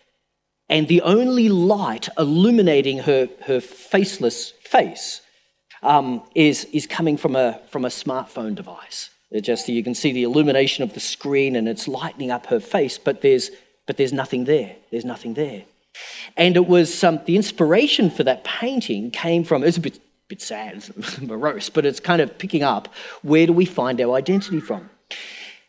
And 0.70 0.88
the 0.88 1.02
only 1.02 1.50
light 1.50 2.10
illuminating 2.18 3.00
her, 3.00 3.28
her 3.46 3.60
faceless 3.60 4.52
face 4.62 5.22
um, 5.82 6.24
is, 6.36 6.66
is 6.66 6.86
coming 6.86 7.18
from 7.18 7.36
a, 7.36 7.60
from 7.70 7.86
a 7.86 7.90
smartphone 7.90 8.56
device. 8.56 9.10
It 9.32 9.42
just 9.42 9.68
you 9.68 9.84
can 9.84 9.96
see 9.96 10.12
the 10.12 10.24
illumination 10.24 10.84
of 10.84 10.94
the 10.94 11.00
screen 11.00 11.56
and 11.56 11.68
it's 11.68 11.88
lighting 11.88 12.32
up 12.32 12.48
her 12.48 12.60
face, 12.60 12.98
but 12.98 13.22
there's, 13.22 13.52
but 13.88 13.98
there's 13.98 14.14
nothing 14.14 14.46
there. 14.46 14.76
There's 14.92 15.06
nothing 15.06 15.34
there. 15.34 15.64
And 16.38 16.56
it 16.56 16.68
was 16.68 17.04
um, 17.04 17.20
the 17.26 17.36
inspiration 17.36 18.10
for 18.10 18.24
that 18.24 18.44
painting 18.44 19.12
came 19.12 19.44
from, 19.44 19.64
it 19.64 19.68
was 19.68 19.78
a 19.78 19.82
bit 19.82 20.00
bit 20.30 20.42
sad, 20.42 20.84
morose, 21.22 21.70
but 21.70 21.86
it's 21.86 22.00
kind 22.00 22.22
of 22.22 22.38
picking 22.38 22.64
up 22.64 22.88
where 23.24 23.48
do 23.48 23.52
we 23.52 23.66
find 23.66 24.00
our 24.00 24.16
identity 24.16 24.60
from? 24.60 24.90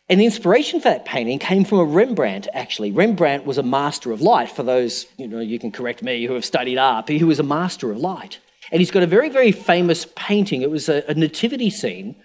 And 0.07 0.19
the 0.19 0.25
inspiration 0.25 0.79
for 0.79 0.89
that 0.89 1.05
painting 1.05 1.39
came 1.39 1.65
from 1.65 1.79
a 1.79 1.85
Rembrandt, 1.85 2.47
actually. 2.53 2.91
Rembrandt 2.91 3.45
was 3.45 3.57
a 3.57 3.63
master 3.63 4.11
of 4.11 4.21
light. 4.21 4.51
For 4.51 4.61
those, 4.61 5.07
you 5.17 5.27
know, 5.27 5.39
you 5.39 5.57
can 5.57 5.71
correct 5.71 6.03
me 6.03 6.25
who 6.25 6.33
have 6.33 6.45
studied 6.45 6.77
art, 6.77 7.07
but 7.07 7.15
he 7.15 7.23
was 7.23 7.39
a 7.39 7.43
master 7.43 7.91
of 7.91 7.97
light. 7.97 8.39
And 8.71 8.79
he's 8.79 8.91
got 8.91 9.03
a 9.03 9.07
very, 9.07 9.29
very 9.29 9.51
famous 9.51 10.05
painting. 10.15 10.61
It 10.61 10.69
was 10.69 10.89
a, 10.89 11.03
a 11.09 11.13
nativity 11.13 11.69
scene. 11.69 12.15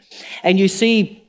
And 0.42 0.58
you 0.58 0.68
see, 0.68 1.24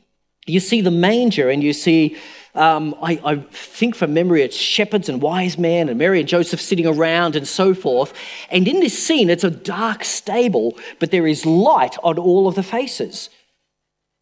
you 0.46 0.60
see 0.60 0.82
the 0.82 0.92
manger 0.92 1.50
and 1.50 1.64
you 1.64 1.74
see 1.74 2.18
um, 2.58 2.96
I, 3.02 3.22
I, 3.24 3.36
think 3.52 3.96
from 3.96 4.16
memory 4.16 4.42
it's 4.42 4.56
shepherds 4.56 5.10
and 5.10 5.22
wise 5.22 5.60
men 5.60 5.90
and 5.90 6.00
Mary 6.00 6.20
and 6.20 6.28
Joseph 6.28 6.60
sitting 6.60 6.88
around 6.88 7.36
and 7.36 7.48
so 7.48 7.76
forth. 7.76 8.14
And 8.50 8.68
in 8.68 8.80
this 8.80 8.98
scene, 8.98 9.30
it's 9.30 9.44
a 9.44 9.52
dark 9.52 10.04
stable, 10.04 10.78
but 11.00 11.12
there 11.12 11.28
is 11.28 11.46
light 11.46 11.98
on 12.04 12.18
all 12.18 12.48
of 12.48 12.56
the 12.56 12.64
faces. 12.64 13.30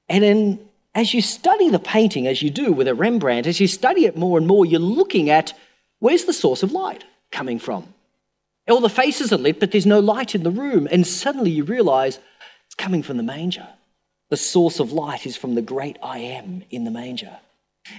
And 0.09 0.21
then 0.21 0.59
as 0.93 1.13
you 1.13 1.21
study 1.21 1.69
the 1.69 1.79
painting, 1.79 2.27
as 2.27 2.41
you 2.41 2.49
do 2.49 2.73
with 2.73 2.89
a 2.89 2.93
Rembrandt, 2.93 3.47
as 3.47 3.61
you 3.61 3.67
study 3.67 4.05
it 4.05 4.17
more 4.17 4.37
and 4.37 4.45
more, 4.45 4.65
you're 4.65 4.81
looking 4.81 5.29
at 5.29 5.53
where's 5.99 6.25
the 6.25 6.33
source 6.33 6.61
of 6.61 6.73
light 6.73 7.05
coming 7.31 7.57
from? 7.57 7.93
All 8.69 8.81
the 8.81 8.89
faces 8.89 9.31
are 9.31 9.37
lit, 9.37 9.61
but 9.61 9.71
there's 9.71 9.85
no 9.85 9.99
light 10.01 10.35
in 10.35 10.43
the 10.43 10.51
room. 10.51 10.89
And 10.91 11.07
suddenly 11.07 11.51
you 11.51 11.63
realize 11.63 12.19
it's 12.65 12.75
coming 12.75 13.01
from 13.01 13.15
the 13.15 13.23
manger. 13.23 13.67
The 14.29 14.37
source 14.37 14.79
of 14.81 14.91
light 14.91 15.25
is 15.25 15.37
from 15.37 15.55
the 15.55 15.61
great 15.61 15.97
I 16.03 16.19
am 16.19 16.63
in 16.69 16.83
the 16.83 16.91
manger. 16.91 17.37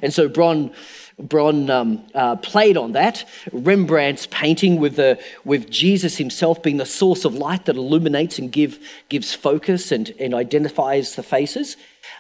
And 0.03 0.12
so 0.12 0.29
Bron, 0.29 0.72
Bron 1.18 1.70
um, 1.70 2.07
uh, 2.14 2.37
played 2.37 2.77
on 2.77 2.92
that. 2.92 3.25
Rembrandt's 3.53 4.27
painting 4.27 4.79
with, 4.81 4.96
the, 4.96 5.18
with 5.44 5.70
Jesus 5.70 6.16
himself 6.16 6.62
being 6.62 6.77
the 6.77 6.87
source 6.87 7.25
of 7.25 7.35
light 7.35 7.66
that 7.66 7.77
illuminates 7.77 8.38
and 8.38 8.51
give, 8.51 8.79
gives 9.09 9.33
focus 9.33 9.92
and, 9.92 10.12
and 10.18 10.35
identifies 10.35 11.14
the 11.14 11.22
faces 11.22 11.77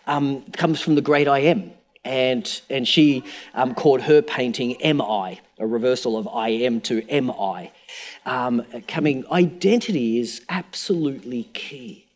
um, 0.06 0.42
comes 0.52 0.80
from 0.80 0.94
the 0.94 1.02
great 1.02 1.28
I 1.28 1.40
am. 1.40 1.72
And, 2.04 2.60
and 2.70 2.86
she 2.86 3.24
um, 3.54 3.74
called 3.74 4.02
her 4.02 4.22
painting 4.22 4.76
MI, 4.80 5.40
a 5.58 5.66
reversal 5.66 6.16
of 6.16 6.28
I 6.28 6.50
am 6.50 6.80
to 6.82 7.02
MI. 7.10 7.72
Um, 8.24 8.64
coming, 8.86 9.24
identity 9.32 10.20
is 10.20 10.42
absolutely 10.48 11.44
key. 11.52 12.06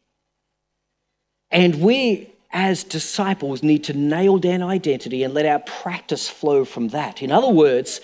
And 1.51 1.81
we 1.81 2.33
as 2.53 2.85
disciples 2.85 3.63
need 3.63 3.85
to 3.85 3.93
nail 3.93 4.39
down 4.39 4.63
identity 4.63 5.23
and 5.23 5.33
let 5.33 5.47
our 5.47 5.61
practice 5.61 6.29
flow 6.29 6.65
from 6.65 6.89
that. 6.89 7.23
In 7.23 7.31
other 7.31 7.49
words, 7.49 8.01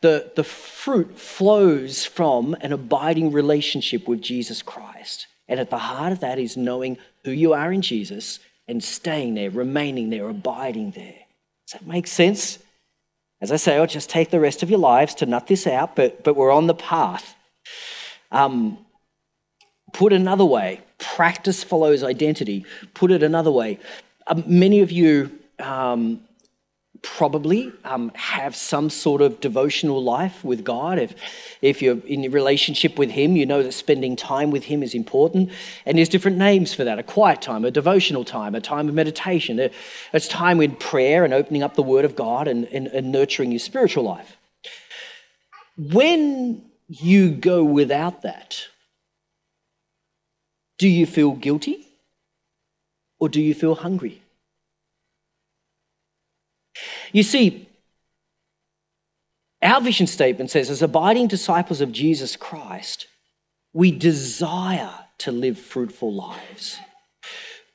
the, 0.00 0.30
the 0.36 0.44
fruit 0.44 1.18
flows 1.18 2.04
from 2.04 2.56
an 2.60 2.72
abiding 2.72 3.32
relationship 3.32 4.08
with 4.08 4.22
Jesus 4.22 4.62
Christ. 4.62 5.26
And 5.48 5.58
at 5.58 5.70
the 5.70 5.78
heart 5.78 6.12
of 6.12 6.20
that 6.20 6.38
is 6.38 6.56
knowing 6.56 6.98
who 7.24 7.32
you 7.32 7.52
are 7.52 7.72
in 7.72 7.82
Jesus 7.82 8.38
and 8.68 8.82
staying 8.82 9.34
there, 9.34 9.50
remaining 9.50 10.10
there, 10.10 10.28
abiding 10.28 10.92
there. 10.92 11.26
Does 11.66 11.80
that 11.80 11.86
make 11.86 12.06
sense? 12.06 12.60
As 13.40 13.50
I 13.50 13.56
say, 13.56 13.76
I'll 13.76 13.86
just 13.86 14.10
take 14.10 14.30
the 14.30 14.40
rest 14.40 14.62
of 14.62 14.70
your 14.70 14.78
lives 14.78 15.14
to 15.16 15.26
nut 15.26 15.48
this 15.48 15.66
out, 15.66 15.96
but, 15.96 16.22
but 16.22 16.36
we're 16.36 16.52
on 16.52 16.66
the 16.66 16.74
path. 16.74 17.34
Um, 18.30 18.78
put 19.92 20.12
another 20.12 20.44
way, 20.44 20.80
practice 20.98 21.62
follows 21.64 22.02
identity. 22.02 22.64
Put 22.94 23.10
it 23.10 23.22
another 23.22 23.50
way, 23.50 23.78
um, 24.26 24.44
many 24.46 24.80
of 24.80 24.90
you 24.92 25.38
um, 25.58 26.20
probably 27.02 27.72
um, 27.84 28.12
have 28.14 28.54
some 28.54 28.90
sort 28.90 29.22
of 29.22 29.40
devotional 29.40 30.02
life 30.02 30.44
with 30.44 30.64
God. 30.64 30.98
If, 30.98 31.14
if 31.62 31.80
you're 31.80 31.98
in 32.06 32.24
a 32.24 32.28
relationship 32.28 32.98
with 32.98 33.10
Him, 33.10 33.36
you 33.36 33.46
know 33.46 33.62
that 33.62 33.72
spending 33.72 34.16
time 34.16 34.50
with 34.50 34.64
Him 34.64 34.82
is 34.82 34.94
important. 34.94 35.50
And 35.86 35.96
there's 35.96 36.08
different 36.08 36.36
names 36.36 36.74
for 36.74 36.84
that 36.84 36.98
a 36.98 37.02
quiet 37.02 37.40
time, 37.40 37.64
a 37.64 37.70
devotional 37.70 38.24
time, 38.24 38.54
a 38.54 38.60
time 38.60 38.88
of 38.88 38.94
meditation. 38.94 39.70
It's 40.12 40.28
time 40.28 40.60
in 40.60 40.76
prayer 40.76 41.24
and 41.24 41.32
opening 41.32 41.62
up 41.62 41.74
the 41.74 41.82
Word 41.82 42.04
of 42.04 42.16
God 42.16 42.48
and, 42.48 42.66
and, 42.66 42.86
and 42.88 43.10
nurturing 43.10 43.50
your 43.50 43.60
spiritual 43.60 44.04
life. 44.04 44.36
When 45.76 46.62
you 46.88 47.30
go 47.30 47.64
without 47.64 48.22
that, 48.22 48.66
do 50.80 50.88
you 50.88 51.04
feel 51.04 51.32
guilty 51.32 51.86
or 53.18 53.28
do 53.28 53.38
you 53.38 53.52
feel 53.52 53.74
hungry? 53.74 54.22
You 57.12 57.22
see, 57.22 57.68
our 59.60 59.82
vision 59.82 60.06
statement 60.06 60.50
says, 60.50 60.70
as 60.70 60.80
abiding 60.80 61.28
disciples 61.28 61.82
of 61.82 61.92
Jesus 61.92 62.34
Christ, 62.34 63.08
we 63.74 63.92
desire 63.92 64.94
to 65.18 65.30
live 65.30 65.58
fruitful 65.58 66.14
lives. 66.14 66.78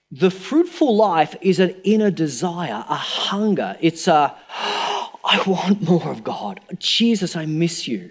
The 0.10 0.32
fruitful 0.32 0.96
life 0.96 1.36
is 1.42 1.60
an 1.60 1.76
inner 1.84 2.10
desire, 2.10 2.86
a 2.90 2.96
hunger. 2.96 3.78
It's 3.82 4.08
a, 4.08 4.36
I 4.50 5.44
want 5.46 5.84
more 5.84 6.10
of 6.10 6.24
God. 6.24 6.60
Jesus, 6.80 7.36
I 7.36 7.46
miss 7.46 7.88
you. 7.88 8.10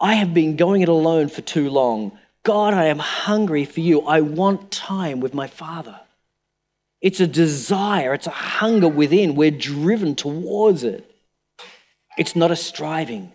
I 0.00 0.14
have 0.14 0.32
been 0.32 0.56
going 0.56 0.80
it 0.80 0.88
alone 0.88 1.28
for 1.28 1.42
too 1.42 1.68
long. 1.68 2.18
God, 2.44 2.74
I 2.74 2.84
am 2.84 2.98
hungry 2.98 3.64
for 3.64 3.80
you. 3.80 4.02
I 4.02 4.20
want 4.20 4.70
time 4.70 5.20
with 5.20 5.34
my 5.34 5.46
Father. 5.46 5.98
It's 7.00 7.20
a 7.20 7.26
desire, 7.26 8.14
it's 8.14 8.26
a 8.26 8.30
hunger 8.30 8.88
within. 8.88 9.34
We're 9.34 9.50
driven 9.50 10.14
towards 10.14 10.84
it. 10.84 11.10
It's 12.16 12.36
not 12.36 12.50
a 12.50 12.56
striving. 12.56 13.32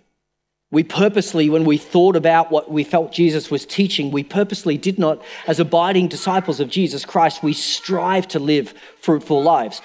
We 0.72 0.84
purposely, 0.84 1.50
when 1.50 1.66
we 1.66 1.78
thought 1.78 2.16
about 2.16 2.52
what 2.52 2.72
we 2.72 2.84
felt 2.84 3.12
Jesus 3.12 3.50
was 3.50 3.66
teaching, 3.66 4.12
we 4.12 4.24
purposely 4.24 4.78
did 4.78 5.00
not, 5.00 5.22
as 5.48 5.60
abiding 5.60 6.08
disciples 6.08 6.60
of 6.60 6.70
Jesus 6.70 7.06
Christ, 7.06 7.42
we 7.42 7.54
strive 7.54 8.28
to 8.30 8.40
live 8.40 8.76
fruitful 9.02 9.42
lives. 9.42 9.82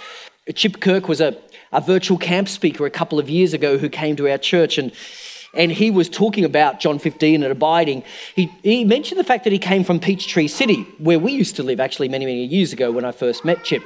Chip 0.54 0.80
Kirk 0.80 1.08
was 1.08 1.22
a, 1.22 1.38
a 1.72 1.80
virtual 1.80 2.18
camp 2.18 2.50
speaker 2.50 2.84
a 2.84 2.90
couple 2.90 3.18
of 3.18 3.30
years 3.30 3.54
ago 3.54 3.78
who 3.78 3.88
came 3.88 4.16
to 4.16 4.30
our 4.30 4.36
church 4.36 4.76
and 4.76 4.92
and 5.56 5.72
he 5.72 5.90
was 5.90 6.08
talking 6.08 6.44
about 6.44 6.80
John 6.80 6.98
15 6.98 7.42
and 7.42 7.52
abiding. 7.52 8.02
He, 8.34 8.52
he 8.62 8.84
mentioned 8.84 9.18
the 9.18 9.24
fact 9.24 9.44
that 9.44 9.52
he 9.52 9.58
came 9.58 9.84
from 9.84 10.00
Peachtree 10.00 10.48
City, 10.48 10.82
where 10.98 11.18
we 11.18 11.32
used 11.32 11.56
to 11.56 11.62
live 11.62 11.80
actually 11.80 12.08
many, 12.08 12.24
many 12.24 12.44
years 12.44 12.72
ago 12.72 12.90
when 12.90 13.04
I 13.04 13.12
first 13.12 13.44
met 13.44 13.64
Chip. 13.64 13.82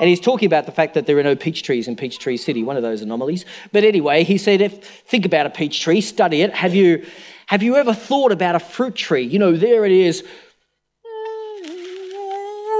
And 0.00 0.08
he's 0.08 0.20
talking 0.20 0.46
about 0.46 0.66
the 0.66 0.72
fact 0.72 0.94
that 0.94 1.06
there 1.06 1.18
are 1.18 1.22
no 1.22 1.36
peach 1.36 1.62
trees 1.62 1.86
in 1.86 1.96
Peachtree 1.96 2.36
City, 2.36 2.62
one 2.62 2.76
of 2.76 2.82
those 2.82 3.02
anomalies. 3.02 3.44
But 3.72 3.84
anyway, 3.84 4.24
he 4.24 4.38
said, 4.38 4.60
if, 4.60 4.84
think 5.06 5.24
about 5.24 5.46
a 5.46 5.50
peach 5.50 5.80
tree, 5.80 6.00
study 6.00 6.42
it. 6.42 6.52
Have 6.54 6.74
you, 6.74 7.06
have 7.46 7.62
you 7.62 7.76
ever 7.76 7.94
thought 7.94 8.32
about 8.32 8.54
a 8.54 8.60
fruit 8.60 8.94
tree? 8.94 9.22
You 9.22 9.38
know, 9.38 9.56
there 9.56 9.84
it 9.84 9.92
is, 9.92 10.24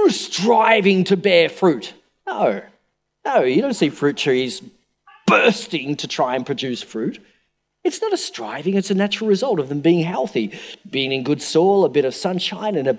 striving 0.09 1.03
to 1.05 1.17
bear 1.17 1.49
fruit. 1.49 1.93
No, 2.27 2.61
no, 3.25 3.41
you 3.41 3.61
don't 3.61 3.73
see 3.73 3.89
fruit 3.89 4.17
trees 4.17 4.61
bursting 5.25 5.95
to 5.97 6.07
try 6.07 6.35
and 6.35 6.45
produce 6.45 6.81
fruit. 6.81 7.19
It's 7.83 8.01
not 8.01 8.13
a 8.13 8.17
striving, 8.17 8.75
it's 8.75 8.91
a 8.91 8.95
natural 8.95 9.29
result 9.29 9.59
of 9.59 9.67
them 9.67 9.81
being 9.81 10.03
healthy, 10.03 10.57
being 10.89 11.11
in 11.11 11.23
good 11.23 11.41
soil, 11.41 11.83
a 11.83 11.89
bit 11.89 12.05
of 12.05 12.15
sunshine, 12.15 12.75
and 12.75 12.87
a, 12.87 12.97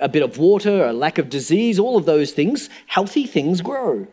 a 0.00 0.08
bit 0.08 0.22
of 0.22 0.38
water, 0.38 0.86
a 0.86 0.92
lack 0.92 1.18
of 1.18 1.28
disease, 1.28 1.78
all 1.78 1.96
of 1.96 2.04
those 2.04 2.30
things. 2.30 2.70
Healthy 2.86 3.26
things 3.26 3.60
grow. 3.60 4.06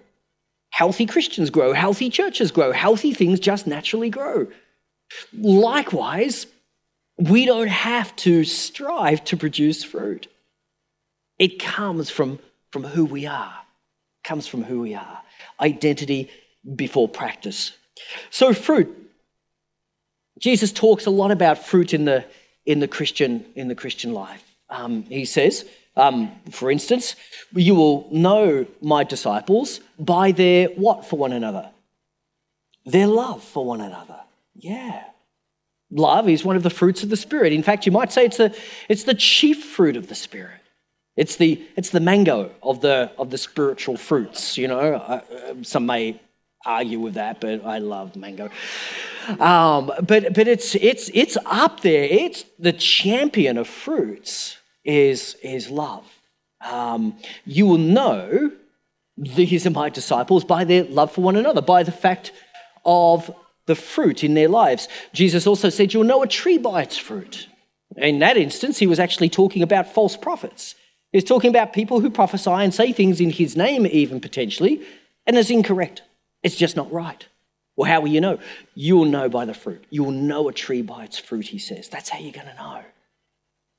Healthy 0.71 1.05
Christians 1.05 1.49
grow, 1.49 1.73
healthy 1.73 2.09
churches 2.09 2.51
grow, 2.51 2.71
healthy 2.71 3.13
things 3.13 3.39
just 3.39 3.67
naturally 3.67 4.09
grow. 4.09 4.47
Likewise, 5.33 6.47
we 7.17 7.45
don't 7.45 7.67
have 7.67 8.15
to 8.17 8.43
strive 8.43 9.23
to 9.25 9.37
produce 9.37 9.83
fruit. 9.83 10.27
It 11.37 11.59
comes 11.59 12.09
from, 12.09 12.39
from 12.71 12.83
who 12.83 13.05
we 13.05 13.25
are. 13.25 13.53
It 14.23 14.27
comes 14.27 14.47
from 14.47 14.63
who 14.63 14.81
we 14.81 14.95
are. 14.95 15.21
Identity 15.59 16.29
before 16.75 17.07
practice. 17.07 17.73
So, 18.29 18.53
fruit 18.53 19.08
Jesus 20.39 20.71
talks 20.71 21.05
a 21.05 21.09
lot 21.09 21.31
about 21.31 21.57
fruit 21.57 21.93
in 21.93 22.05
the, 22.05 22.25
in 22.65 22.79
the, 22.79 22.87
Christian, 22.87 23.45
in 23.55 23.67
the 23.67 23.75
Christian 23.75 24.13
life. 24.13 24.43
Um, 24.69 25.03
he 25.03 25.25
says, 25.25 25.65
um, 25.95 26.31
for 26.49 26.71
instance, 26.71 27.15
you 27.53 27.75
will 27.75 28.07
know 28.11 28.65
my 28.81 29.03
disciples 29.03 29.81
by 29.97 30.31
their 30.31 30.69
what 30.69 31.05
for 31.05 31.17
one 31.17 31.33
another? 31.33 31.69
Their 32.85 33.07
love 33.07 33.43
for 33.43 33.65
one 33.65 33.81
another. 33.81 34.19
Yeah. 34.55 35.03
Love 35.91 36.29
is 36.29 36.45
one 36.45 36.55
of 36.55 36.63
the 36.63 36.69
fruits 36.69 37.03
of 37.03 37.09
the 37.09 37.17
Spirit. 37.17 37.51
In 37.51 37.63
fact, 37.63 37.85
you 37.85 37.91
might 37.91 38.11
say 38.11 38.25
it's 38.25 38.37
the, 38.37 38.55
it's 38.87 39.03
the 39.03 39.15
chief 39.15 39.63
fruit 39.63 39.97
of 39.97 40.07
the 40.07 40.15
Spirit. 40.15 40.61
It's 41.17 41.35
the, 41.35 41.61
it's 41.75 41.89
the 41.89 41.99
mango 41.99 42.51
of 42.63 42.79
the, 42.79 43.11
of 43.17 43.29
the 43.29 43.37
spiritual 43.37 43.97
fruits. 43.97 44.57
You 44.57 44.69
know, 44.69 44.79
uh, 44.79 45.21
some 45.63 45.85
may 45.85 46.21
argue 46.65 46.99
with 46.99 47.15
that, 47.15 47.41
but 47.41 47.65
I 47.65 47.79
love 47.79 48.15
mango. 48.15 48.49
Um, 49.39 49.91
but 50.01 50.33
but 50.33 50.47
it's 50.47 50.75
it's 50.75 51.09
it's 51.13 51.37
up 51.45 51.81
there. 51.81 52.03
It's 52.03 52.45
the 52.57 52.73
champion 52.73 53.57
of 53.57 53.67
fruits 53.67 54.57
is 54.83 55.35
is 55.43 55.69
love. 55.69 56.05
Um, 56.61 57.17
you 57.45 57.65
will 57.65 57.77
know 57.77 58.51
these 59.17 59.65
are 59.65 59.71
my 59.71 59.89
disciples 59.89 60.43
by 60.43 60.63
their 60.63 60.83
love 60.83 61.11
for 61.11 61.21
one 61.21 61.35
another, 61.35 61.61
by 61.61 61.83
the 61.83 61.91
fact 61.91 62.31
of 62.85 63.33
the 63.65 63.75
fruit 63.75 64.23
in 64.23 64.33
their 64.33 64.47
lives. 64.47 64.87
Jesus 65.13 65.45
also 65.45 65.69
said, 65.69 65.93
You'll 65.93 66.03
know 66.03 66.23
a 66.23 66.27
tree 66.27 66.57
by 66.57 66.81
its 66.81 66.97
fruit. 66.97 67.47
In 67.97 68.19
that 68.19 68.37
instance, 68.37 68.77
he 68.77 68.87
was 68.87 68.99
actually 68.99 69.29
talking 69.29 69.61
about 69.61 69.93
false 69.93 70.15
prophets. 70.15 70.75
He 71.11 71.17
was 71.17 71.23
talking 71.23 71.49
about 71.49 71.73
people 71.73 71.99
who 71.99 72.09
prophesy 72.09 72.51
and 72.51 72.73
say 72.73 72.91
things 72.93 73.19
in 73.19 73.31
his 73.31 73.55
name, 73.55 73.85
even 73.87 74.21
potentially, 74.21 74.85
and 75.25 75.37
is 75.37 75.51
incorrect. 75.51 76.03
It's 76.43 76.55
just 76.55 76.75
not 76.75 76.91
right. 76.91 77.27
Well, 77.79 77.89
how 77.89 78.01
will 78.01 78.09
you 78.09 78.19
know? 78.19 78.39
You'll 78.75 79.05
know 79.05 79.29
by 79.29 79.45
the 79.45 79.53
fruit. 79.53 79.85
You'll 79.89 80.11
know 80.11 80.49
a 80.49 80.53
tree 80.53 80.81
by 80.81 81.05
its 81.05 81.17
fruit, 81.17 81.47
he 81.47 81.57
says. 81.57 81.87
That's 81.87 82.09
how 82.09 82.19
you're 82.19 82.33
going 82.33 82.47
to 82.47 82.55
know. 82.55 82.81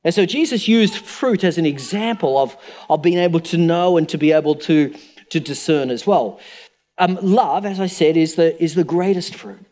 And 0.04 0.14
so 0.14 0.24
Jesus 0.24 0.66
used 0.66 0.96
fruit 0.96 1.44
as 1.44 1.58
an 1.58 1.66
example 1.66 2.38
of, 2.38 2.56
of 2.88 3.02
being 3.02 3.18
able 3.18 3.40
to 3.40 3.58
know 3.58 3.98
and 3.98 4.08
to 4.08 4.16
be 4.16 4.32
able 4.32 4.54
to, 4.54 4.94
to 5.28 5.38
discern 5.38 5.90
as 5.90 6.06
well. 6.06 6.40
Um, 6.96 7.18
love, 7.20 7.66
as 7.66 7.78
I 7.78 7.88
said, 7.88 8.16
is 8.16 8.36
the, 8.36 8.58
is 8.62 8.74
the 8.74 8.84
greatest 8.84 9.34
fruit. 9.34 9.66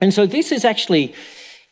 And 0.00 0.12
so 0.12 0.26
this 0.26 0.50
is 0.50 0.64
actually 0.64 1.14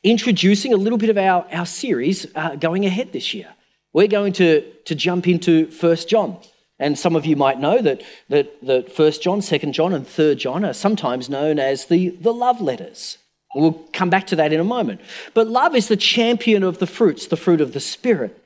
introducing 0.04 0.72
a 0.72 0.76
little 0.76 0.98
bit 0.98 1.10
of 1.10 1.18
our, 1.18 1.44
our 1.50 1.66
series 1.66 2.28
uh, 2.36 2.54
going 2.54 2.86
ahead 2.86 3.12
this 3.12 3.34
year. 3.34 3.48
We're 3.92 4.06
going 4.06 4.34
to, 4.34 4.60
to 4.84 4.94
jump 4.94 5.26
into 5.26 5.68
First 5.72 6.08
John. 6.08 6.38
And 6.82 6.98
some 6.98 7.14
of 7.14 7.24
you 7.24 7.36
might 7.36 7.60
know 7.60 7.80
that, 7.80 8.02
that, 8.28 8.60
that 8.66 8.98
1 8.98 9.12
John, 9.22 9.40
2 9.40 9.58
John, 9.70 9.94
and 9.94 10.06
3 10.06 10.34
John 10.34 10.64
are 10.64 10.72
sometimes 10.72 11.30
known 11.30 11.60
as 11.60 11.84
the, 11.84 12.08
the 12.08 12.34
love 12.34 12.60
letters. 12.60 13.18
We'll 13.54 13.84
come 13.92 14.10
back 14.10 14.26
to 14.28 14.36
that 14.36 14.52
in 14.52 14.58
a 14.58 14.64
moment. 14.64 15.00
But 15.32 15.46
love 15.46 15.76
is 15.76 15.86
the 15.86 15.96
champion 15.96 16.64
of 16.64 16.78
the 16.78 16.88
fruits, 16.88 17.28
the 17.28 17.36
fruit 17.36 17.60
of 17.60 17.72
the 17.72 17.78
Spirit. 17.78 18.36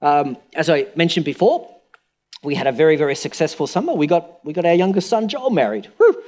Um, 0.00 0.38
as 0.54 0.70
I 0.70 0.86
mentioned 0.96 1.26
before, 1.26 1.70
we 2.42 2.54
had 2.54 2.66
a 2.66 2.72
very, 2.72 2.96
very 2.96 3.14
successful 3.14 3.66
summer. 3.66 3.92
We 3.92 4.06
got, 4.06 4.42
we 4.42 4.54
got 4.54 4.64
our 4.64 4.74
youngest 4.74 5.10
son, 5.10 5.28
Joel, 5.28 5.50
married. 5.50 5.88
Woo! 5.98 6.22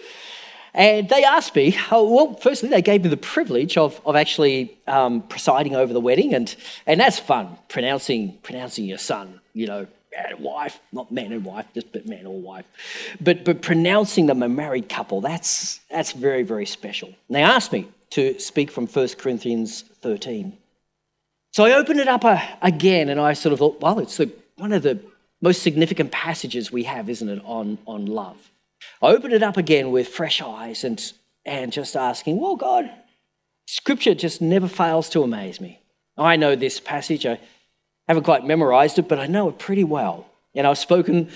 And 0.75 1.09
they 1.09 1.25
asked 1.25 1.57
me, 1.57 1.79
oh, 1.91 2.13
well, 2.13 2.35
firstly, 2.35 2.69
they 2.69 2.83
gave 2.83 3.05
me 3.05 3.09
the 3.09 3.17
privilege 3.17 3.79
of, 3.79 4.03
of 4.05 4.17
actually 4.17 4.77
um, 4.87 5.23
presiding 5.23 5.75
over 5.75 5.95
the 5.95 6.01
wedding. 6.01 6.35
And, 6.35 6.55
and 6.87 7.01
that's 7.01 7.19
fun, 7.19 7.57
pronouncing, 7.69 8.37
pronouncing 8.43 8.85
your 8.85 8.99
son, 8.99 9.41
you 9.55 9.67
know, 9.67 9.87
man 10.15 10.33
and 10.33 10.41
wife, 10.41 10.81
not 10.93 11.11
man 11.13 11.33
and 11.33 11.45
wife, 11.45 11.67
just 11.75 11.93
but 11.93 12.07
man 12.07 12.27
or 12.27 12.41
wife. 12.41 12.65
But 13.21 13.45
but 13.45 13.63
pronouncing 13.63 14.27
them 14.27 14.43
a 14.43 14.49
married 14.49 14.89
couple, 14.89 15.21
that's 15.21 15.81
that's 15.91 16.13
very, 16.13 16.43
very 16.43 16.67
special. 16.67 17.09
And 17.09 17.37
they 17.37 17.43
asked 17.43 17.73
me 17.73 17.89
to 18.11 18.39
speak 18.39 18.71
from 18.71 18.87
1 18.87 19.09
Corinthians 19.19 19.83
13. 20.01 20.57
So 21.53 21.65
I 21.65 21.73
opened 21.73 22.01
it 22.01 22.09
up 22.09 22.25
uh, 22.25 22.41
again 22.63 23.09
and 23.09 23.21
I 23.21 23.33
sort 23.33 23.53
of 23.53 23.59
thought, 23.59 23.81
well, 23.81 23.99
it's 23.99 24.17
the, 24.17 24.31
one 24.57 24.73
of 24.73 24.83
the 24.83 24.99
most 25.41 25.63
significant 25.63 26.13
passages 26.13 26.73
we 26.73 26.85
have, 26.85 27.09
isn't 27.09 27.29
it, 27.29 27.43
on, 27.45 27.79
on 27.87 28.07
love. 28.07 28.51
I 29.03 29.09
opened 29.09 29.33
it 29.33 29.43
up 29.43 29.57
again 29.57 29.91
with 29.91 30.09
fresh 30.09 30.41
eyes 30.41 30.85
and, 30.85 31.13
and 31.45 31.73
just 31.73 31.97
asking, 31.97 32.41
well, 32.41 32.57
God, 32.57 32.91
Scripture 33.67 34.15
just 34.15 34.41
never 34.41 34.69
fails 34.69 35.09
to 35.11 35.23
amaze 35.23 35.61
me. 35.61 35.81
I 36.17 36.37
know 36.37 36.57
this 36.57 36.81
passage. 36.81 37.27
I 37.27 37.39
haven't 38.09 38.25
quite 38.25 38.45
memorized 38.45 38.99
it, 38.99 39.09
but 39.09 39.19
I 39.19 39.27
know 39.27 39.49
it 39.49 39.59
pretty 39.59 39.85
well. 39.85 40.27
And 40.55 40.67
I've 40.67 40.79
spoken 40.79 41.31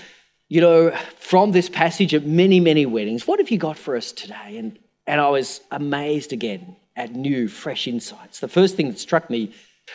you 0.53 0.61
know, 0.61 0.91
from 1.19 1.53
this 1.53 1.71
passage 1.71 2.13
at 2.13 2.27
many, 2.27 2.61
many 2.61 2.85
weddings, 2.85 3.27
what 3.27 3.39
have 3.39 3.51
you 3.51 3.57
got 3.57 3.79
for 3.79 3.97
us 3.97 4.13
today? 4.13 4.59
And, 4.59 4.79
and 5.07 5.19
I 5.19 5.31
was 5.31 5.63
amazed 5.71 6.35
again 6.35 6.77
at 6.95 7.15
new, 7.15 7.49
fresh 7.49 7.89
insights. 7.89 8.41
The 8.41 8.49
first 8.49 8.77
thing 8.77 8.89
that 8.89 8.99
struck 8.99 9.31
me 9.31 9.55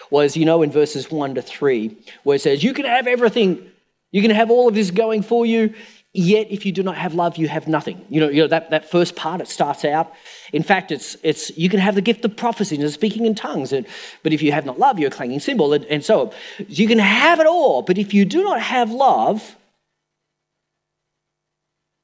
was, 0.10 0.36
you 0.36 0.46
know, 0.46 0.64
in 0.64 0.72
verses 0.72 1.12
one 1.12 1.36
to 1.36 1.44
three, 1.44 1.96
where 2.24 2.38
it 2.38 2.42
says, 2.42 2.64
You 2.64 2.74
can 2.74 2.86
have 2.86 3.06
everything, 3.06 3.70
you 4.12 4.24
can 4.24 4.32
have 4.32 4.50
all 4.50 4.68
of 4.68 4.74
this 4.74 4.90
going 4.90 5.22
for 5.22 5.46
you, 5.46 5.76
yet 6.18 6.48
if 6.50 6.66
you 6.66 6.72
do 6.72 6.82
not 6.82 6.98
have 6.98 7.14
love, 7.14 7.38
you 7.38 7.48
have 7.48 7.68
nothing. 7.68 8.04
You 8.10 8.22
know, 8.22 8.30
you 8.30 8.42
know 8.42 8.48
that, 8.48 8.72
that 8.72 8.90
first 8.90 9.16
part, 9.16 9.40
it 9.40 9.48
starts 9.48 9.86
out. 9.86 10.12
In 10.52 10.64
fact, 10.64 10.92
it's, 10.92 11.16
it's 11.22 11.56
you 11.58 11.70
can 11.70 11.80
have 11.80 11.96
the 11.96 12.02
gift 12.02 12.26
of 12.26 12.36
prophecy 12.36 12.80
and 12.82 12.92
speaking 12.92 13.26
in 13.26 13.36
tongues, 13.36 13.72
and, 13.72 13.86
but 14.24 14.34
if 14.34 14.42
you 14.42 14.52
have 14.52 14.66
not 14.66 14.80
love, 14.80 15.00
you're 15.00 15.10
a 15.10 15.12
clanging 15.12 15.40
cymbal. 15.40 15.74
And, 15.74 15.86
and 15.86 16.04
so 16.04 16.34
you 16.68 16.88
can 16.88 17.00
have 17.00 17.40
it 17.40 17.46
all, 17.46 17.84
but 17.84 17.98
if 17.98 18.14
you 18.14 18.26
do 18.26 18.44
not 18.44 18.62
have 18.62 18.90
love, 18.92 19.56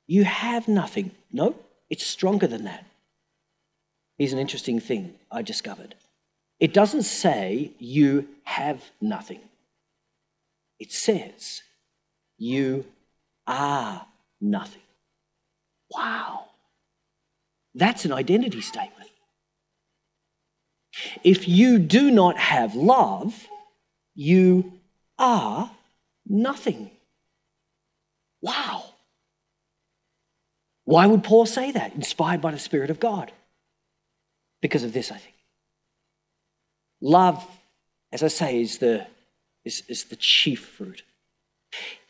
you 0.06 0.23
have 0.23 0.67
nothing. 0.67 1.12
No, 1.32 1.56
it's 1.89 2.06
stronger 2.06 2.45
than 2.45 2.65
that. 2.65 2.86
Here's 4.17 4.34
an 4.34 4.39
interesting 4.39 4.80
thing 4.80 5.15
I 5.32 5.41
discovered 5.41 5.95
it 6.60 6.73
doesn't 6.73 7.04
say 7.04 7.71
you 7.80 8.28
have 8.43 8.91
nothing, 9.02 9.41
it 10.80 10.91
says 10.91 11.63
you 12.38 12.86
are 13.47 14.06
nothing. 14.41 14.82
Wow. 15.91 16.45
That's 17.75 18.06
an 18.06 18.13
identity 18.13 18.62
statement. 18.62 19.10
If 21.23 21.47
you 21.47 21.79
do 21.79 22.12
not 22.12 22.38
have 22.38 22.75
love, 22.75 23.47
you 24.15 24.73
are 25.17 25.71
nothing. 26.27 26.91
Wow. 28.41 28.84
Why 30.86 31.08
would 31.08 31.23
Paul 31.23 31.45
say 31.45 31.71
that? 31.71 31.95
Inspired 31.95 32.41
by 32.41 32.51
the 32.51 32.60
Spirit 32.60 32.89
of 32.89 32.99
God. 32.99 33.32
Because 34.62 34.84
of 34.84 34.93
this, 34.93 35.12
I 35.12 35.17
think. 35.17 35.36
Love, 37.01 37.45
as 38.12 38.23
I 38.23 38.27
say, 38.27 38.62
is 38.62 38.77
the, 38.77 39.08
is, 39.65 39.84
is 39.88 40.06
the 40.06 40.15
chief 40.15 40.65
fruit. 40.65 41.03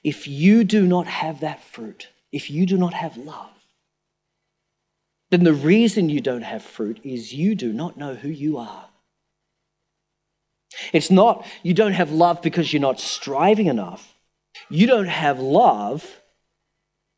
If 0.03 0.27
you 0.27 0.63
do 0.63 0.85
not 0.85 1.07
have 1.07 1.39
that 1.39 1.63
fruit, 1.63 2.09
if 2.31 2.49
you 2.49 2.65
do 2.65 2.77
not 2.77 2.93
have 2.93 3.15
love, 3.17 3.51
then 5.31 5.43
the 5.43 5.53
reason 5.53 6.09
you 6.09 6.21
don't 6.21 6.43
have 6.43 6.61
fruit 6.61 6.99
is 7.03 7.33
you 7.33 7.55
do 7.55 7.73
not 7.73 7.97
know 7.97 8.13
who 8.13 8.29
you 8.29 8.57
are. 8.57 8.89
It's 10.91 11.09
not 11.09 11.45
you 11.61 11.73
don't 11.73 11.93
have 11.93 12.11
love 12.11 12.41
because 12.41 12.73
you're 12.73 12.81
not 12.81 12.99
striving 12.99 13.67
enough. 13.67 14.17
You 14.69 14.87
don't 14.87 15.07
have 15.07 15.39
love 15.39 16.21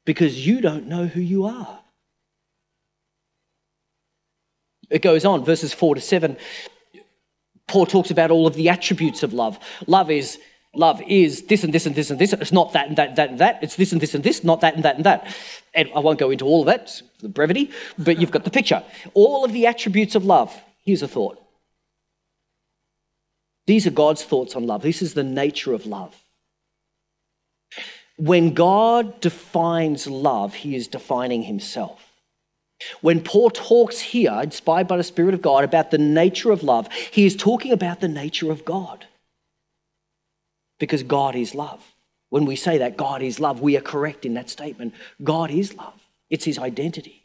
because 0.06 0.45
you 0.45 0.62
don't 0.62 0.88
know 0.88 1.08
who 1.08 1.21
you 1.21 1.45
are. 1.45 1.80
It 4.89 5.02
goes 5.02 5.26
on, 5.26 5.43
verses 5.43 5.74
4 5.74 5.95
to 5.95 6.02
7. 6.02 6.38
Paul 7.67 7.86
talks 7.86 8.12
about 8.12 8.32
all 8.32 8.45
of 8.45 8.54
the 8.54 8.69
attributes 8.69 9.24
of 9.24 9.34
love. 9.34 9.58
Love 9.88 10.12
is 10.12 10.39
love 10.78 11.02
is 11.08 11.44
this 11.44 11.64
and 11.64 11.74
this 11.74 11.86
and 11.86 11.96
this 11.96 12.10
and 12.10 12.20
this. 12.20 12.34
It's 12.34 12.52
not 12.52 12.74
that 12.74 12.88
and 12.88 12.98
that 12.98 13.10
and 13.10 13.18
that 13.18 13.30
and 13.30 13.40
that. 13.40 13.60
It's 13.62 13.76
this 13.76 13.92
and 13.92 14.02
this 14.02 14.14
and 14.14 14.24
this, 14.24 14.44
not 14.44 14.62
that 14.62 14.76
and 14.76 14.84
that 14.84 14.96
and 14.96 15.06
that. 15.06 15.36
And 15.74 15.90
I 15.96 16.00
won't 16.00 16.20
go 16.20 16.30
into 16.32 16.46
all 16.46 16.62
of 16.62 16.68
that, 16.68 17.02
the 17.20 17.30
brevity, 17.30 17.72
but 17.98 18.20
you've 18.20 18.32
got 18.32 18.44
the 18.44 18.52
picture. 18.52 18.84
All 19.14 19.46
of 19.46 19.54
the 19.54 19.68
attributes 19.68 20.16
of 20.16 20.26
love. 20.26 20.56
Here's 20.84 21.02
a 21.02 21.08
thought. 21.08 21.42
These 23.68 23.88
are 23.88 23.92
God's 23.92 24.24
thoughts 24.24 24.56
on 24.56 24.68
love. 24.68 24.84
This 24.84 25.02
is 25.02 25.14
the 25.14 25.24
nature 25.24 25.74
of 25.74 25.86
love. 25.86 26.16
When 28.18 28.54
God 28.54 29.20
defines 29.20 30.08
love, 30.08 30.54
he 30.54 30.76
is 30.76 30.88
defining 30.88 31.44
himself. 31.44 32.12
When 33.02 33.22
Paul 33.22 33.50
talks 33.50 34.00
here, 34.00 34.40
inspired 34.42 34.88
by 34.88 34.98
the 34.98 35.04
Spirit 35.04 35.34
of 35.34 35.42
God, 35.42 35.64
about 35.64 35.92
the 35.92 35.98
nature 35.98 36.52
of 36.52 36.64
love, 36.64 36.90
he 37.12 37.26
is 37.26 37.36
talking 37.36 37.72
about 37.72 38.02
the 38.02 38.08
nature 38.08 38.52
of 38.52 38.66
God. 38.66 39.06
Because 40.80 41.04
God 41.04 41.36
is 41.36 41.56
love. 41.56 41.96
When 42.30 42.46
we 42.46 42.56
say 42.56 42.78
that 42.80 42.98
God 42.98 43.22
is 43.22 43.40
love, 43.40 43.62
we 43.62 43.78
are 43.78 43.82
correct 43.82 44.26
in 44.26 44.34
that 44.34 44.50
statement. 44.50 44.94
God 45.24 45.52
is 45.52 45.76
love, 45.76 46.08
it's 46.30 46.46
his 46.46 46.60
identity. 46.60 47.24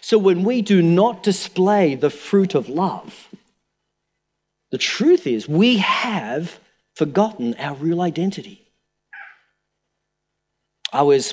So 0.00 0.18
when 0.18 0.44
we 0.44 0.60
do 0.60 0.82
not 0.82 1.22
display 1.22 1.94
the 1.94 2.10
fruit 2.10 2.54
of 2.54 2.68
love, 2.68 3.28
the 4.70 4.78
truth 4.78 5.26
is 5.26 5.48
we 5.48 5.78
have 5.78 6.58
forgotten 6.94 7.54
our 7.54 7.74
real 7.74 8.02
identity. 8.02 8.66
I 10.92 11.02
was 11.02 11.32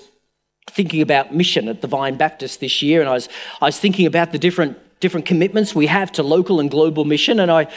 thinking 0.70 1.02
about 1.02 1.34
mission 1.34 1.68
at 1.68 1.82
the 1.82 1.88
Vine 1.88 2.16
Baptist 2.16 2.60
this 2.60 2.82
year, 2.82 3.02
and 3.02 3.10
I 3.10 3.14
was, 3.14 3.30
I 3.62 3.66
was 3.66 3.80
thinking 3.80 4.06
about 4.06 4.32
the 4.32 4.40
different, 4.40 4.78
different 5.00 5.26
commitments 5.26 5.76
we 5.76 5.88
have 5.88 6.12
to 6.14 6.24
local 6.24 6.60
and 6.60 6.70
global 6.70 7.06
mission, 7.06 7.40
and 7.40 7.52
I, 7.52 7.68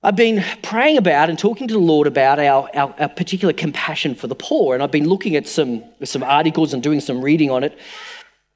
I've 0.00 0.14
been 0.14 0.44
praying 0.62 0.96
about 0.96 1.28
and 1.28 1.36
talking 1.36 1.66
to 1.66 1.74
the 1.74 1.80
Lord 1.80 2.06
about 2.06 2.38
our, 2.38 2.70
our, 2.72 2.94
our, 2.98 3.08
particular 3.08 3.52
compassion 3.52 4.14
for 4.14 4.28
the 4.28 4.36
poor. 4.36 4.74
And 4.74 4.82
I've 4.82 4.92
been 4.92 5.08
looking 5.08 5.34
at 5.34 5.48
some, 5.48 5.82
some 6.04 6.22
articles 6.22 6.72
and 6.72 6.80
doing 6.80 7.00
some 7.00 7.20
reading 7.20 7.50
on 7.50 7.64
it. 7.64 7.76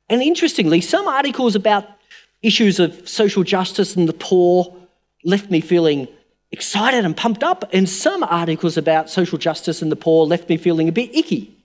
And 0.08 0.22
interestingly, 0.22 0.80
some 0.80 1.08
articles 1.08 1.56
about 1.56 1.88
issues 2.42 2.78
of 2.78 3.08
social 3.08 3.42
justice 3.42 3.96
and 3.96 4.08
the 4.08 4.12
poor 4.12 4.72
left 5.24 5.50
me 5.50 5.60
feeling 5.60 6.06
excited 6.52 7.04
and 7.04 7.16
pumped 7.16 7.42
up. 7.42 7.68
And 7.72 7.88
some 7.88 8.22
articles 8.22 8.76
about 8.76 9.10
social 9.10 9.36
justice 9.36 9.82
and 9.82 9.90
the 9.90 9.96
poor 9.96 10.24
left 10.26 10.48
me 10.48 10.56
feeling 10.56 10.88
a 10.88 10.92
bit 10.92 11.12
icky. 11.12 11.56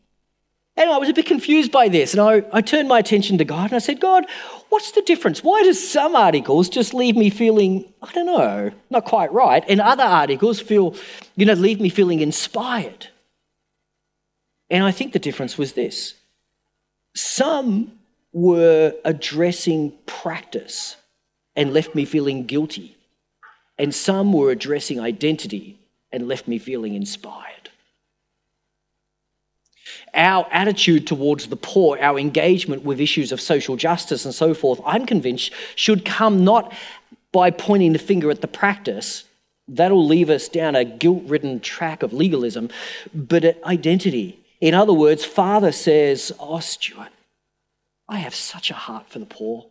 And 0.77 0.91
I 0.91 0.97
was 0.97 1.09
a 1.09 1.13
bit 1.13 1.25
confused 1.25 1.71
by 1.71 1.89
this. 1.89 2.13
And 2.13 2.21
I, 2.21 2.43
I 2.53 2.61
turned 2.61 2.87
my 2.87 2.99
attention 2.99 3.39
to 3.39 3.45
God 3.45 3.65
and 3.65 3.73
I 3.73 3.79
said, 3.79 3.99
God, 3.99 4.25
what's 4.69 4.91
the 4.91 5.01
difference? 5.01 5.43
Why 5.43 5.63
do 5.63 5.73
some 5.73 6.15
articles 6.15 6.69
just 6.69 6.93
leave 6.93 7.15
me 7.15 7.31
feeling, 7.31 7.91
I 8.03 8.11
don't 8.13 8.27
know, 8.27 8.71
not 8.91 9.05
quite 9.05 9.33
right, 9.33 9.63
and 9.67 9.81
other 9.81 10.03
articles 10.03 10.59
feel, 10.59 10.95
you 11.35 11.45
know, 11.45 11.53
leave 11.53 11.81
me 11.81 11.89
feeling 11.89 12.19
inspired? 12.19 13.07
And 14.69 14.83
I 14.83 14.91
think 14.91 15.13
the 15.13 15.19
difference 15.19 15.57
was 15.57 15.73
this 15.73 16.13
some 17.15 17.93
were 18.31 18.93
addressing 19.03 19.93
practice 20.05 20.95
and 21.55 21.73
left 21.73 21.95
me 21.95 22.05
feeling 22.05 22.45
guilty, 22.45 22.95
and 23.79 23.95
some 23.95 24.31
were 24.31 24.51
addressing 24.51 24.99
identity 24.99 25.79
and 26.11 26.27
left 26.27 26.47
me 26.47 26.59
feeling 26.59 26.93
inspired 26.93 27.56
our 30.17 30.47
attitude 30.51 31.08
towards 31.08 31.47
the 31.47 31.56
poor, 31.56 31.97
our 31.99 32.19
engagement 32.19 32.84
with 32.84 32.99
issues 32.99 33.32
of 33.32 33.39
social 33.39 33.75
justice 33.77 34.25
and 34.25 34.34
so 34.34 34.53
forth, 34.53 34.82
I'm 34.86 35.06
convinced 35.06 35.53
should 35.75 36.03
come 36.03 36.43
not 36.43 36.73
by 37.32 37.51
pointing 37.51 37.93
the 37.93 37.99
finger 37.99 38.32
at 38.32 38.41
the 38.41 38.47
practice, 38.47 39.23
that'll 39.67 40.06
leave 40.06 40.30
us 40.30 40.49
down 40.49 40.75
a 40.75 40.84
guilt 40.84 41.23
ridden 41.25 41.60
track 41.60 42.03
of 42.03 42.13
legalism, 42.13 42.69
but 43.13 43.43
at 43.43 43.63
identity. 43.63 44.39
In 44.60 44.73
other 44.73 44.93
words, 44.93 45.23
Father 45.23 45.71
says, 45.71 46.32
Oh, 46.39 46.60
Stewart, 46.60 47.12
I 48.10 48.17
have 48.17 48.34
such 48.34 48.71
a 48.71 48.73
heart 48.73 49.10
for 49.10 49.19
the 49.19 49.25
poor. 49.25 49.67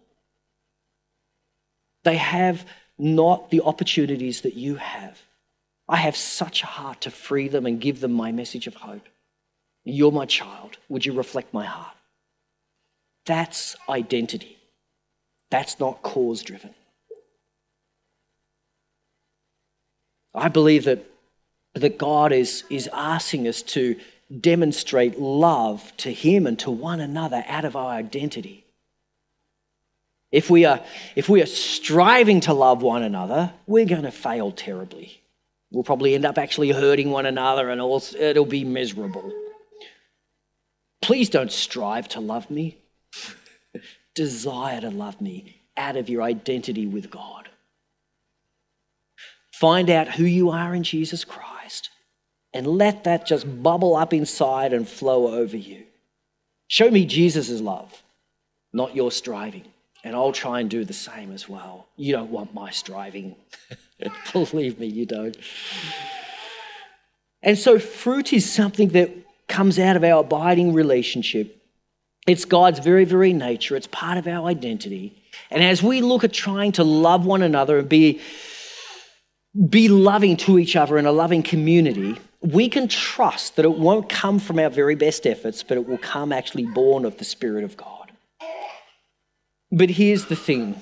They 2.04 2.16
have 2.16 2.64
not 2.98 3.50
the 3.50 3.62
opportunities 3.62 4.42
that 4.42 4.54
you 4.54 4.76
have. 4.76 5.22
I 5.88 5.96
have 5.96 6.16
such 6.16 6.62
a 6.62 6.66
heart 6.66 7.00
to 7.02 7.10
free 7.10 7.48
them 7.48 7.66
and 7.66 7.80
give 7.80 8.00
them 8.00 8.12
my 8.12 8.32
message 8.32 8.66
of 8.66 8.74
hope. 8.74 9.08
You're 9.88 10.10
my 10.10 10.26
child. 10.26 10.78
Would 10.88 11.06
you 11.06 11.12
reflect 11.12 11.54
my 11.54 11.64
heart? 11.64 11.94
That's 13.24 13.76
identity. 13.88 14.58
That's 15.50 15.78
not 15.78 16.02
cause 16.02 16.42
driven. 16.42 16.74
I 20.34 20.48
believe 20.48 20.84
that, 20.84 21.04
that 21.74 21.98
God 21.98 22.32
is, 22.32 22.64
is 22.68 22.90
asking 22.92 23.46
us 23.46 23.62
to 23.62 23.96
demonstrate 24.40 25.20
love 25.20 25.92
to 25.98 26.12
Him 26.12 26.48
and 26.48 26.58
to 26.58 26.70
one 26.70 26.98
another 27.00 27.44
out 27.46 27.64
of 27.64 27.76
our 27.76 27.90
identity. 27.90 28.64
If 30.32 30.50
we 30.50 30.64
are, 30.64 30.80
if 31.14 31.28
we 31.28 31.42
are 31.42 31.46
striving 31.46 32.40
to 32.40 32.52
love 32.52 32.82
one 32.82 33.04
another, 33.04 33.52
we're 33.68 33.86
going 33.86 34.02
to 34.02 34.10
fail 34.10 34.50
terribly. 34.50 35.22
We'll 35.70 35.84
probably 35.84 36.16
end 36.16 36.24
up 36.24 36.38
actually 36.38 36.70
hurting 36.70 37.12
one 37.12 37.24
another 37.24 37.70
and 37.70 37.80
it'll 37.80 38.44
be 38.46 38.64
miserable. 38.64 39.32
Please 41.06 41.28
don't 41.28 41.52
strive 41.52 42.08
to 42.08 42.18
love 42.18 42.50
me. 42.50 42.78
Desire 44.16 44.80
to 44.80 44.90
love 44.90 45.20
me 45.20 45.60
out 45.76 45.96
of 45.96 46.08
your 46.08 46.20
identity 46.20 46.84
with 46.84 47.12
God. 47.12 47.48
Find 49.52 49.88
out 49.88 50.08
who 50.08 50.24
you 50.24 50.50
are 50.50 50.74
in 50.74 50.82
Jesus 50.82 51.24
Christ 51.24 51.90
and 52.52 52.66
let 52.66 53.04
that 53.04 53.24
just 53.24 53.62
bubble 53.62 53.94
up 53.94 54.12
inside 54.12 54.72
and 54.72 54.88
flow 54.88 55.28
over 55.28 55.56
you. 55.56 55.84
Show 56.66 56.90
me 56.90 57.06
Jesus' 57.06 57.60
love, 57.60 58.02
not 58.72 58.96
your 58.96 59.12
striving. 59.12 59.66
And 60.02 60.16
I'll 60.16 60.32
try 60.32 60.58
and 60.58 60.68
do 60.68 60.84
the 60.84 60.92
same 60.92 61.32
as 61.32 61.48
well. 61.48 61.86
You 61.94 62.14
don't 62.14 62.32
want 62.32 62.52
my 62.52 62.70
striving. 62.70 63.36
Believe 64.32 64.80
me, 64.80 64.86
you 64.88 65.06
don't. 65.06 65.36
And 67.44 67.56
so, 67.56 67.78
fruit 67.78 68.32
is 68.32 68.52
something 68.52 68.88
that 68.88 69.25
comes 69.48 69.78
out 69.78 69.96
of 69.96 70.04
our 70.04 70.20
abiding 70.20 70.72
relationship. 70.72 71.62
It's 72.26 72.44
God's 72.44 72.80
very, 72.80 73.04
very 73.04 73.32
nature. 73.32 73.76
It's 73.76 73.86
part 73.86 74.18
of 74.18 74.26
our 74.26 74.48
identity. 74.48 75.22
And 75.50 75.62
as 75.62 75.82
we 75.82 76.00
look 76.00 76.24
at 76.24 76.32
trying 76.32 76.72
to 76.72 76.84
love 76.84 77.24
one 77.24 77.42
another 77.42 77.78
and 77.78 77.88
be, 77.88 78.20
be 79.68 79.88
loving 79.88 80.36
to 80.38 80.58
each 80.58 80.74
other 80.74 80.98
in 80.98 81.06
a 81.06 81.12
loving 81.12 81.42
community, 81.42 82.18
we 82.40 82.68
can 82.68 82.88
trust 82.88 83.56
that 83.56 83.64
it 83.64 83.78
won't 83.78 84.08
come 84.08 84.38
from 84.38 84.58
our 84.58 84.70
very 84.70 84.94
best 84.94 85.26
efforts, 85.26 85.62
but 85.62 85.76
it 85.76 85.88
will 85.88 85.98
come 85.98 86.32
actually 86.32 86.66
born 86.66 87.04
of 87.04 87.18
the 87.18 87.24
Spirit 87.24 87.64
of 87.64 87.76
God. 87.76 88.12
But 89.70 89.90
here's 89.90 90.26
the 90.26 90.36
thing. 90.36 90.80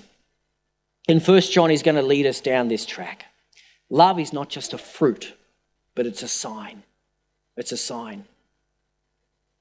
In 1.08 1.20
First 1.20 1.52
John, 1.52 1.70
he's 1.70 1.82
going 1.82 1.96
to 1.96 2.02
lead 2.02 2.26
us 2.26 2.40
down 2.40 2.68
this 2.68 2.86
track. 2.86 3.26
Love 3.90 4.18
is 4.18 4.32
not 4.32 4.48
just 4.48 4.72
a 4.72 4.78
fruit, 4.78 5.34
but 5.94 6.06
it's 6.06 6.22
a 6.22 6.28
sign. 6.28 6.82
It's 7.56 7.72
a 7.72 7.76
sign. 7.76 8.24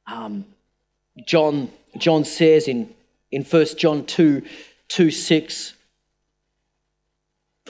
Um, 0.08 0.46
John, 1.26 1.70
John 1.98 2.26
says 2.26 2.68
in, 2.68 2.94
in 3.32 3.44
1 3.44 3.66
John 3.78 4.06
2, 4.06 4.42
2 4.88 5.12
6, 5.12 5.74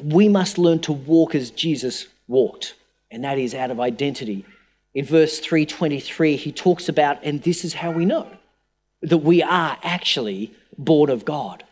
we 0.02 0.28
must 0.28 0.58
learn 0.58 0.80
to 0.80 0.94
walk 0.94 1.36
as 1.36 1.52
Jesus 1.52 2.08
walked, 2.28 2.76
and 3.12 3.24
that 3.24 3.38
is 3.38 3.54
out 3.54 3.72
of 3.72 3.80
identity. 3.80 4.46
In 4.94 5.06
verse 5.06 5.40
323, 5.40 6.36
he 6.36 6.52
talks 6.52 6.88
about, 6.88 7.24
and 7.24 7.42
this 7.44 7.64
is 7.64 7.76
how 7.76 7.92
we 7.92 8.06
know 8.06 8.28
that 9.02 9.18
we 9.18 9.44
are 9.44 9.78
actually 9.84 10.54
born 10.78 11.10
of 11.10 11.26
God. 11.26 11.64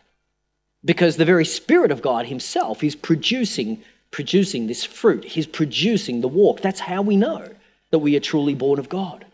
Because 0.84 1.16
the 1.16 1.24
very 1.24 1.44
Spirit 1.44 1.90
of 1.90 2.02
God 2.02 2.26
Himself 2.26 2.82
is 2.82 2.94
producing, 2.94 3.82
producing 4.10 4.66
this 4.66 4.84
fruit. 4.84 5.24
He's 5.24 5.46
producing 5.46 6.20
the 6.20 6.28
walk. 6.28 6.60
That's 6.60 6.80
how 6.80 7.02
we 7.02 7.16
know 7.16 7.48
that 7.90 8.00
we 8.00 8.16
are 8.16 8.20
truly 8.20 8.54
born 8.54 8.78
of 8.78 8.88
God. 8.88 9.24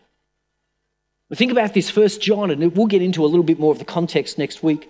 Think 1.33 1.51
about 1.51 1.73
this 1.73 1.89
first 1.89 2.21
John, 2.21 2.49
and 2.49 2.75
we'll 2.75 2.87
get 2.87 3.03
into 3.03 3.23
a 3.23 3.27
little 3.27 3.43
bit 3.43 3.59
more 3.59 3.71
of 3.71 3.79
the 3.79 3.85
context 3.85 4.37
next 4.37 4.63
week. 4.63 4.89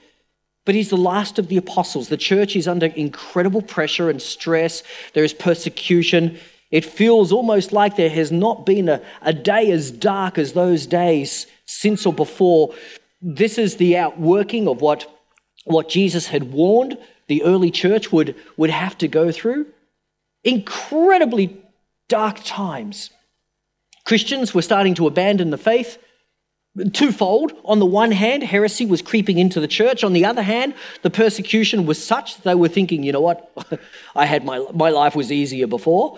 But 0.66 0.76
he's 0.76 0.90
the 0.90 0.98
last 0.98 1.38
of 1.38 1.48
the 1.48 1.58
apostles. 1.58 2.10
The 2.10 2.18
church 2.18 2.56
is 2.56 2.68
under 2.68 2.88
incredible 2.88 3.62
pressure 3.62 4.10
and 4.10 4.22
stress. 4.22 4.84
There 5.14 5.24
is 5.24 5.34
persecution. 5.34 6.40
It 6.72 6.86
feels 6.86 7.32
almost 7.32 7.74
like 7.74 7.96
there 7.96 8.10
has 8.10 8.32
not 8.32 8.66
been 8.66 8.88
a, 8.88 9.02
a 9.22 9.34
day 9.34 9.72
as 9.72 9.92
dark 9.92 10.38
as 10.38 10.54
those 10.54 10.86
days 10.86 11.48
since 11.66 12.06
or 12.06 12.14
before. 12.14 12.74
This 13.22 13.58
is 13.58 13.76
the 13.76 13.98
outworking 13.98 14.68
of 14.68 14.82
what, 14.82 15.12
what 15.66 15.90
Jesus 15.90 16.28
had 16.28 16.54
warned 16.54 16.98
the 17.28 17.44
early 17.44 17.72
church 17.72 18.12
would, 18.12 18.36
would 18.56 18.70
have 18.70 18.98
to 19.00 19.08
go 19.08 19.32
through. 19.32 19.68
Incredibly 20.44 21.62
dark 22.08 22.40
times. 22.44 23.10
Christians 24.06 24.54
were 24.54 24.62
starting 24.62 24.94
to 24.96 25.08
abandon 25.08 25.50
the 25.50 25.58
faith 25.58 25.98
twofold. 26.94 27.54
On 27.66 27.80
the 27.80 27.86
one 27.86 28.12
hand, 28.12 28.44
heresy 28.44 28.86
was 28.86 29.02
creeping 29.02 29.38
into 29.38 29.60
the 29.60 29.68
church. 29.68 30.04
On 30.04 30.14
the 30.14 30.26
other 30.26 30.42
hand, 30.42 30.74
the 31.02 31.10
persecution 31.10 31.86
was 31.86 32.04
such 32.04 32.36
that 32.36 32.44
they 32.44 32.56
were 32.56 32.68
thinking, 32.68 33.04
you 33.04 33.12
know 33.12 33.22
what, 33.22 33.52
I 34.16 34.26
had 34.26 34.46
my, 34.46 34.66
my 34.74 34.90
life 34.90 35.16
was 35.16 35.32
easier 35.32 35.68
before. 35.68 36.18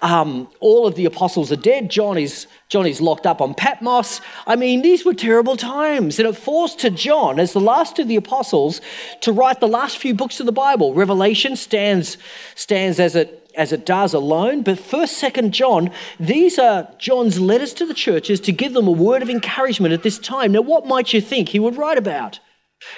Um, 0.00 0.48
all 0.60 0.86
of 0.86 0.94
the 0.94 1.06
apostles 1.06 1.50
are 1.50 1.56
dead. 1.56 1.90
John 1.90 2.18
is, 2.18 2.46
John 2.68 2.86
is 2.86 3.00
locked 3.00 3.26
up 3.26 3.40
on 3.40 3.54
Patmos. 3.54 4.20
I 4.46 4.54
mean, 4.54 4.82
these 4.82 5.04
were 5.04 5.14
terrible 5.14 5.56
times. 5.56 6.18
And 6.18 6.28
it 6.28 6.36
forced 6.36 6.78
to 6.80 6.90
John, 6.90 7.40
as 7.40 7.52
the 7.52 7.60
last 7.60 7.98
of 7.98 8.06
the 8.06 8.16
apostles, 8.16 8.80
to 9.22 9.32
write 9.32 9.58
the 9.58 9.68
last 9.68 9.98
few 9.98 10.14
books 10.14 10.38
of 10.38 10.46
the 10.46 10.52
Bible. 10.52 10.94
Revelation 10.94 11.56
stands, 11.56 12.16
stands 12.54 13.00
as 13.00 13.16
it 13.16 13.47
as 13.58 13.72
it 13.72 13.84
does 13.84 14.14
alone, 14.14 14.62
but 14.62 14.78
first, 14.78 15.18
second 15.18 15.52
John, 15.52 15.90
these 16.18 16.58
are 16.60 16.88
John's 16.96 17.40
letters 17.40 17.74
to 17.74 17.84
the 17.84 17.92
churches 17.92 18.38
to 18.40 18.52
give 18.52 18.72
them 18.72 18.86
a 18.86 18.92
word 18.92 19.20
of 19.20 19.28
encouragement 19.28 19.92
at 19.92 20.04
this 20.04 20.16
time. 20.16 20.52
Now, 20.52 20.60
what 20.60 20.86
might 20.86 21.12
you 21.12 21.20
think 21.20 21.48
he 21.48 21.58
would 21.58 21.76
write 21.76 21.98
about? 21.98 22.38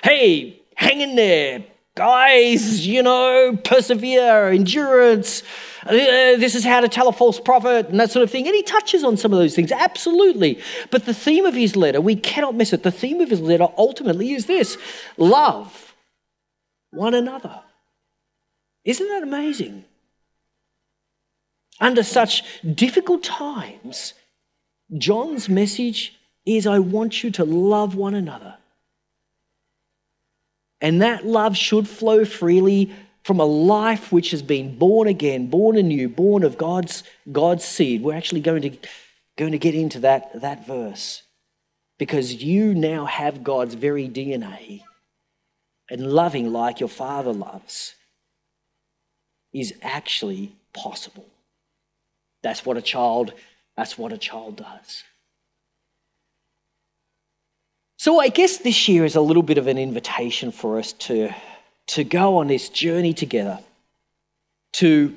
Hey, 0.04 0.60
hang 0.76 1.00
in 1.00 1.16
there, 1.16 1.64
guys, 1.96 2.86
you 2.86 3.02
know, 3.02 3.58
persevere, 3.64 4.50
endurance. 4.50 5.42
Uh, 5.86 5.92
this 5.92 6.54
is 6.54 6.62
how 6.62 6.80
to 6.80 6.88
tell 6.88 7.08
a 7.08 7.12
false 7.12 7.40
prophet 7.40 7.88
and 7.88 7.98
that 7.98 8.10
sort 8.10 8.22
of 8.22 8.30
thing. 8.30 8.46
And 8.46 8.54
he 8.54 8.62
touches 8.62 9.02
on 9.02 9.16
some 9.16 9.32
of 9.32 9.38
those 9.38 9.54
things, 9.54 9.72
absolutely. 9.72 10.60
But 10.90 11.06
the 11.06 11.14
theme 11.14 11.46
of 11.46 11.54
his 11.54 11.74
letter, 11.74 12.02
we 12.02 12.16
cannot 12.16 12.54
miss 12.54 12.74
it. 12.74 12.82
The 12.82 12.92
theme 12.92 13.22
of 13.22 13.30
his 13.30 13.40
letter 13.40 13.68
ultimately 13.78 14.32
is 14.32 14.44
this 14.44 14.76
love 15.16 15.94
one 16.90 17.14
another. 17.14 17.62
Isn't 18.84 19.08
that 19.08 19.22
amazing? 19.22 19.86
Under 21.80 22.02
such 22.02 22.44
difficult 22.74 23.22
times, 23.22 24.14
John's 24.96 25.48
message 25.48 26.14
is 26.44 26.66
I 26.66 26.78
want 26.78 27.24
you 27.24 27.30
to 27.32 27.44
love 27.44 27.94
one 27.94 28.14
another. 28.14 28.56
And 30.80 31.02
that 31.02 31.26
love 31.26 31.56
should 31.56 31.88
flow 31.88 32.24
freely 32.24 32.92
from 33.22 33.38
a 33.38 33.44
life 33.44 34.12
which 34.12 34.30
has 34.30 34.42
been 34.42 34.76
born 34.78 35.06
again, 35.06 35.48
born 35.48 35.76
anew, 35.76 36.08
born 36.08 36.42
of 36.42 36.56
God's, 36.56 37.02
God's 37.30 37.64
seed. 37.64 38.02
We're 38.02 38.16
actually 38.16 38.40
going 38.40 38.62
to, 38.62 38.70
going 39.36 39.52
to 39.52 39.58
get 39.58 39.74
into 39.74 40.00
that, 40.00 40.40
that 40.40 40.66
verse 40.66 41.22
because 41.98 42.42
you 42.42 42.74
now 42.74 43.04
have 43.04 43.44
God's 43.44 43.74
very 43.74 44.08
DNA. 44.08 44.82
And 45.90 46.12
loving 46.12 46.52
like 46.52 46.80
your 46.80 46.88
Father 46.88 47.32
loves 47.32 47.94
is 49.52 49.74
actually 49.82 50.52
possible. 50.72 51.29
That's 52.42 52.64
what 52.64 52.76
a 52.76 52.82
child, 52.82 53.32
that's 53.76 53.98
what 53.98 54.12
a 54.12 54.18
child 54.18 54.56
does. 54.56 55.04
So 57.98 58.18
I 58.18 58.28
guess 58.28 58.56
this 58.56 58.88
year 58.88 59.04
is 59.04 59.14
a 59.14 59.20
little 59.20 59.42
bit 59.42 59.58
of 59.58 59.66
an 59.66 59.76
invitation 59.76 60.52
for 60.52 60.78
us 60.78 60.92
to, 60.94 61.34
to 61.88 62.02
go 62.02 62.38
on 62.38 62.46
this 62.46 62.70
journey 62.70 63.12
together, 63.12 63.58
to 64.74 65.14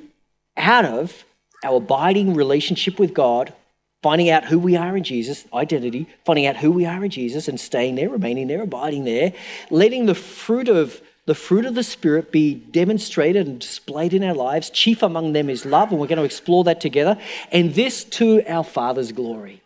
out 0.57 0.83
of 0.83 1.23
our 1.63 1.77
abiding 1.77 2.33
relationship 2.33 2.99
with 2.99 3.13
God, 3.13 3.53
finding 4.01 4.29
out 4.29 4.43
who 4.43 4.59
we 4.59 4.75
are 4.75 4.97
in 4.97 5.03
Jesus, 5.03 5.45
identity, 5.53 6.07
finding 6.25 6.45
out 6.45 6.57
who 6.57 6.71
we 6.71 6.85
are 6.85 7.05
in 7.05 7.09
Jesus 7.09 7.47
and 7.47 7.57
staying 7.57 7.95
there, 7.95 8.09
remaining 8.09 8.47
there, 8.47 8.61
abiding 8.61 9.05
there, 9.05 9.31
letting 9.69 10.05
the 10.05 10.13
fruit 10.13 10.67
of 10.67 11.01
the 11.25 11.35
fruit 11.35 11.65
of 11.65 11.75
the 11.75 11.83
Spirit 11.83 12.31
be 12.31 12.53
demonstrated 12.53 13.47
and 13.47 13.59
displayed 13.59 14.13
in 14.13 14.23
our 14.23 14.33
lives. 14.33 14.69
Chief 14.69 15.01
among 15.01 15.33
them 15.33 15.49
is 15.49 15.65
love, 15.65 15.91
and 15.91 15.99
we're 15.99 16.07
going 16.07 16.17
to 16.17 16.25
explore 16.25 16.63
that 16.65 16.81
together. 16.81 17.17
And 17.51 17.73
this 17.73 18.03
to 18.05 18.43
our 18.47 18.63
Father's 18.63 19.11
glory. 19.11 19.61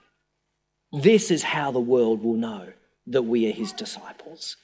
This 0.92 1.32
is 1.32 1.44
how 1.44 1.72
the 1.72 1.80
world 1.80 2.24
will 2.24 2.36
know 2.36 2.68
that 3.08 3.24
we 3.24 3.50
are 3.50 3.54
His 3.54 3.72
disciples. 3.72 4.56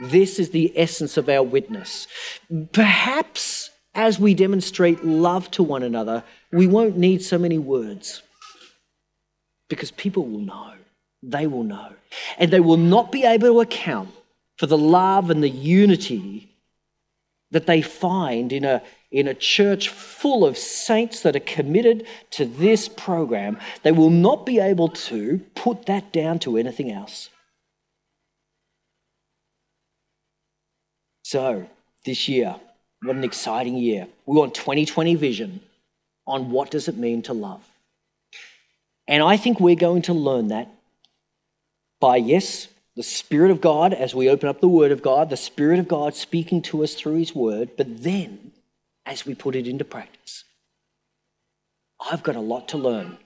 This 0.00 0.38
is 0.38 0.50
the 0.50 0.72
essence 0.74 1.16
of 1.16 1.28
our 1.28 1.42
witness. 1.42 2.06
Perhaps 2.72 3.70
as 3.94 4.18
we 4.18 4.34
demonstrate 4.34 5.04
love 5.04 5.50
to 5.52 5.62
one 5.62 5.82
another, 5.82 6.24
we 6.50 6.66
won't 6.66 6.96
need 6.96 7.22
so 7.22 7.38
many 7.38 7.58
words 7.58 8.22
because 9.68 9.90
people 9.90 10.26
will 10.26 10.40
know. 10.40 10.72
They 11.22 11.46
will 11.46 11.64
know. 11.64 11.92
And 12.38 12.50
they 12.50 12.60
will 12.60 12.78
not 12.78 13.12
be 13.12 13.24
able 13.24 13.48
to 13.48 13.60
account 13.60 14.10
for 14.62 14.68
the 14.68 14.78
love 14.78 15.28
and 15.28 15.42
the 15.42 15.50
unity 15.50 16.48
that 17.50 17.66
they 17.66 17.82
find 17.82 18.52
in 18.52 18.64
a, 18.64 18.80
in 19.10 19.26
a 19.26 19.34
church 19.34 19.88
full 19.88 20.44
of 20.44 20.56
saints 20.56 21.22
that 21.22 21.34
are 21.34 21.40
committed 21.40 22.06
to 22.30 22.44
this 22.44 22.88
program, 22.88 23.58
they 23.82 23.90
will 23.90 24.08
not 24.08 24.46
be 24.46 24.60
able 24.60 24.88
to 24.88 25.40
put 25.56 25.86
that 25.86 26.12
down 26.12 26.38
to 26.38 26.56
anything 26.56 26.92
else. 26.92 27.28
So, 31.24 31.68
this 32.04 32.28
year, 32.28 32.54
what 33.02 33.16
an 33.16 33.24
exciting 33.24 33.76
year. 33.76 34.06
We 34.26 34.36
want 34.36 34.54
2020 34.54 35.16
vision 35.16 35.60
on 36.24 36.52
what 36.52 36.70
does 36.70 36.86
it 36.86 36.96
mean 36.96 37.22
to 37.22 37.32
love. 37.32 37.64
And 39.08 39.24
I 39.24 39.36
think 39.38 39.58
we're 39.58 39.74
going 39.74 40.02
to 40.02 40.12
learn 40.12 40.46
that 40.48 40.68
by, 41.98 42.18
yes, 42.18 42.68
the 42.94 43.02
Spirit 43.02 43.50
of 43.50 43.60
God, 43.60 43.94
as 43.94 44.14
we 44.14 44.28
open 44.28 44.48
up 44.48 44.60
the 44.60 44.68
Word 44.68 44.92
of 44.92 45.02
God, 45.02 45.30
the 45.30 45.36
Spirit 45.36 45.78
of 45.78 45.88
God 45.88 46.14
speaking 46.14 46.60
to 46.62 46.84
us 46.84 46.94
through 46.94 47.16
His 47.16 47.34
Word, 47.34 47.70
but 47.76 48.02
then 48.02 48.52
as 49.06 49.24
we 49.24 49.34
put 49.34 49.56
it 49.56 49.66
into 49.66 49.84
practice. 49.84 50.44
I've 52.10 52.22
got 52.22 52.36
a 52.36 52.40
lot 52.40 52.68
to 52.68 52.78
learn. 52.78 53.18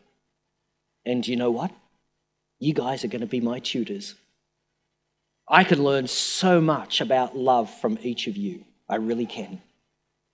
And 1.04 1.26
you 1.26 1.36
know 1.36 1.50
what? 1.50 1.70
You 2.58 2.74
guys 2.74 3.04
are 3.04 3.08
going 3.08 3.20
to 3.20 3.26
be 3.26 3.40
my 3.40 3.58
tutors. 3.58 4.14
I 5.48 5.64
can 5.64 5.82
learn 5.82 6.08
so 6.08 6.60
much 6.60 7.00
about 7.00 7.36
love 7.36 7.72
from 7.80 7.98
each 8.02 8.26
of 8.26 8.36
you. 8.36 8.64
I 8.88 8.96
really 8.96 9.26
can. 9.26 9.60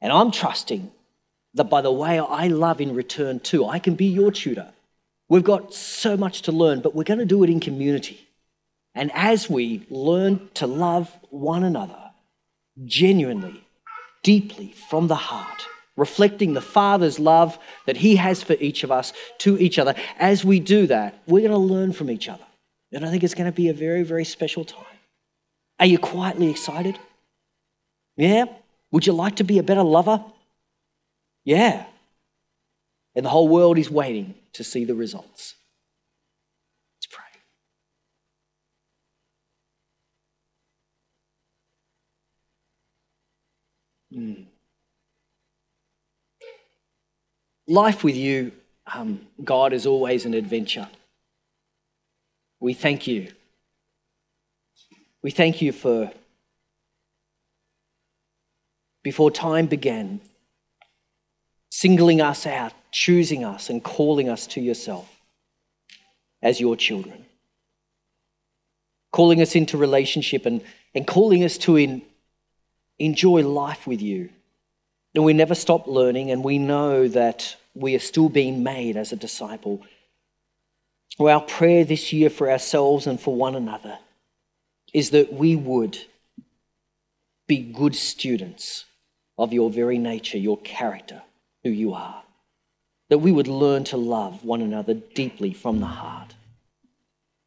And 0.00 0.12
I'm 0.12 0.30
trusting 0.30 0.90
that 1.54 1.64
by 1.64 1.82
the 1.82 1.92
way 1.92 2.18
I 2.18 2.48
love 2.48 2.80
in 2.80 2.94
return 2.94 3.40
too, 3.40 3.66
I 3.66 3.78
can 3.78 3.94
be 3.94 4.06
your 4.06 4.32
tutor. 4.32 4.72
We've 5.28 5.44
got 5.44 5.74
so 5.74 6.16
much 6.16 6.42
to 6.42 6.52
learn, 6.52 6.80
but 6.80 6.94
we're 6.94 7.04
going 7.04 7.18
to 7.18 7.26
do 7.26 7.42
it 7.44 7.50
in 7.50 7.60
community. 7.60 8.26
And 8.94 9.10
as 9.14 9.48
we 9.48 9.86
learn 9.88 10.48
to 10.54 10.66
love 10.66 11.10
one 11.30 11.64
another 11.64 12.10
genuinely, 12.84 13.64
deeply, 14.22 14.74
from 14.88 15.08
the 15.08 15.14
heart, 15.14 15.66
reflecting 15.96 16.52
the 16.52 16.60
Father's 16.60 17.18
love 17.18 17.58
that 17.86 17.98
He 17.98 18.16
has 18.16 18.42
for 18.42 18.54
each 18.54 18.84
of 18.84 18.90
us 18.90 19.12
to 19.38 19.58
each 19.58 19.78
other. 19.78 19.94
As 20.18 20.44
we 20.44 20.60
do 20.60 20.86
that, 20.86 21.22
we're 21.26 21.40
going 21.40 21.52
to 21.52 21.58
learn 21.58 21.92
from 21.92 22.10
each 22.10 22.28
other. 22.28 22.44
And 22.92 23.04
I 23.04 23.10
think 23.10 23.24
it's 23.24 23.34
going 23.34 23.50
to 23.50 23.56
be 23.56 23.68
a 23.68 23.74
very, 23.74 24.02
very 24.02 24.24
special 24.24 24.64
time. 24.64 24.84
Are 25.80 25.86
you 25.86 25.98
quietly 25.98 26.50
excited? 26.50 26.98
Yeah? 28.16 28.44
Would 28.90 29.06
you 29.06 29.14
like 29.14 29.36
to 29.36 29.44
be 29.44 29.58
a 29.58 29.62
better 29.62 29.82
lover? 29.82 30.22
Yeah. 31.44 31.86
And 33.14 33.24
the 33.24 33.30
whole 33.30 33.48
world 33.48 33.78
is 33.78 33.90
waiting 33.90 34.34
to 34.52 34.64
see 34.64 34.84
the 34.84 34.94
results. 34.94 35.54
Let's 36.96 37.06
pray. 37.06 37.24
Mm. 44.12 44.44
Life 47.66 48.04
with 48.04 48.16
you, 48.16 48.52
um, 48.92 49.20
God, 49.42 49.72
is 49.72 49.86
always 49.86 50.24
an 50.24 50.34
adventure. 50.34 50.88
We 52.60 52.74
thank 52.74 53.06
you. 53.06 53.32
We 55.22 55.30
thank 55.30 55.62
you 55.62 55.72
for 55.72 56.12
before 59.02 59.30
time 59.30 59.66
began, 59.66 60.20
singling 61.70 62.20
us 62.20 62.46
out, 62.46 62.72
choosing 62.90 63.44
us, 63.44 63.68
and 63.68 63.82
calling 63.82 64.28
us 64.28 64.46
to 64.48 64.60
yourself 64.60 65.20
as 66.40 66.60
your 66.60 66.76
children. 66.76 67.24
Calling 69.12 69.40
us 69.40 69.54
into 69.54 69.76
relationship 69.76 70.46
and, 70.46 70.62
and 70.94 71.06
calling 71.06 71.44
us 71.44 71.58
to 71.58 71.76
in, 71.76 72.02
enjoy 73.04 73.42
life 73.42 73.86
with 73.86 74.00
you. 74.00 74.30
And 75.14 75.24
we 75.24 75.32
never 75.32 75.54
stop 75.54 75.86
learning, 75.86 76.30
and 76.30 76.42
we 76.42 76.58
know 76.58 77.08
that 77.08 77.56
we 77.74 77.94
are 77.94 78.00
still 78.00 78.28
being 78.28 78.62
made 78.62 78.96
as 78.96 79.12
a 79.12 79.16
disciple. 79.16 79.82
Well, 81.18 81.38
our 81.38 81.44
prayer 81.44 81.84
this 81.84 82.12
year 82.12 82.30
for 82.30 82.50
ourselves 82.50 83.06
and 83.06 83.20
for 83.20 83.34
one 83.34 83.54
another 83.54 83.98
is 84.94 85.10
that 85.10 85.32
we 85.32 85.56
would 85.56 85.98
be 87.46 87.58
good 87.58 87.94
students 87.94 88.86
of 89.36 89.52
your 89.52 89.70
very 89.70 89.98
nature, 89.98 90.38
your 90.38 90.58
character, 90.58 91.22
who 91.62 91.70
you 91.70 91.92
are. 91.92 92.22
That 93.10 93.18
we 93.18 93.32
would 93.32 93.48
learn 93.48 93.84
to 93.84 93.96
love 93.98 94.44
one 94.44 94.62
another 94.62 94.94
deeply 94.94 95.52
from 95.52 95.80
the 95.80 95.86
heart. 95.86 96.34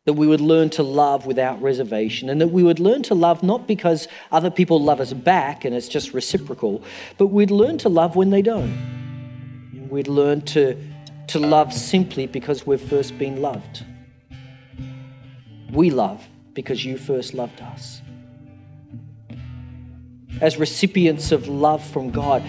That 0.06 0.14
we 0.14 0.28
would 0.28 0.42
learn 0.42 0.70
to 0.72 0.84
love 0.84 1.26
without 1.26 1.62
reservation, 1.62 2.30
and 2.30 2.40
that 2.40 2.50
we 2.50 2.64
would 2.64 2.80
learn 2.80 3.04
to 3.04 3.16
love 3.16 3.42
not 3.44 3.68
because 3.68 4.08
other 4.32 4.52
people 4.52 4.82
love 4.82 5.00
us 5.00 5.14
back 5.14 5.66
and 5.66 5.76
it's 5.76 5.88
just 5.88 6.14
reciprocal, 6.14 6.84
but 7.18 7.28
we'd 7.28 7.52
learn 7.52 7.78
to 7.80 7.90
love 7.90 8.16
when 8.16 8.30
they 8.30 8.42
don't. 8.42 9.90
We'd 9.90 10.08
learn 10.08 10.42
to, 10.42 10.78
to 11.28 11.40
love 11.40 11.74
simply 11.74 12.28
because 12.28 12.66
we've 12.68 12.82
first 12.82 13.18
been 13.18 13.42
loved. 13.42 13.84
We 15.72 15.90
love 15.90 16.26
because 16.54 16.86
you 16.86 16.98
first 16.98 17.34
loved 17.34 17.62
us 17.62 18.02
as 20.42 20.58
recipients 20.58 21.32
of 21.32 21.48
love 21.48 21.84
from 21.84 22.12
God, 22.12 22.44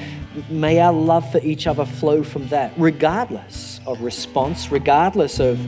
may 0.49 0.81
our 0.81 0.93
love 0.93 1.31
for 1.31 1.39
each 1.39 1.67
other 1.67 1.85
flow 1.85 2.23
from 2.23 2.49
that, 2.49 2.73
regardless 2.77 3.81
of 3.87 4.01
response, 4.03 4.71
regardless 4.71 5.39
of 5.39 5.59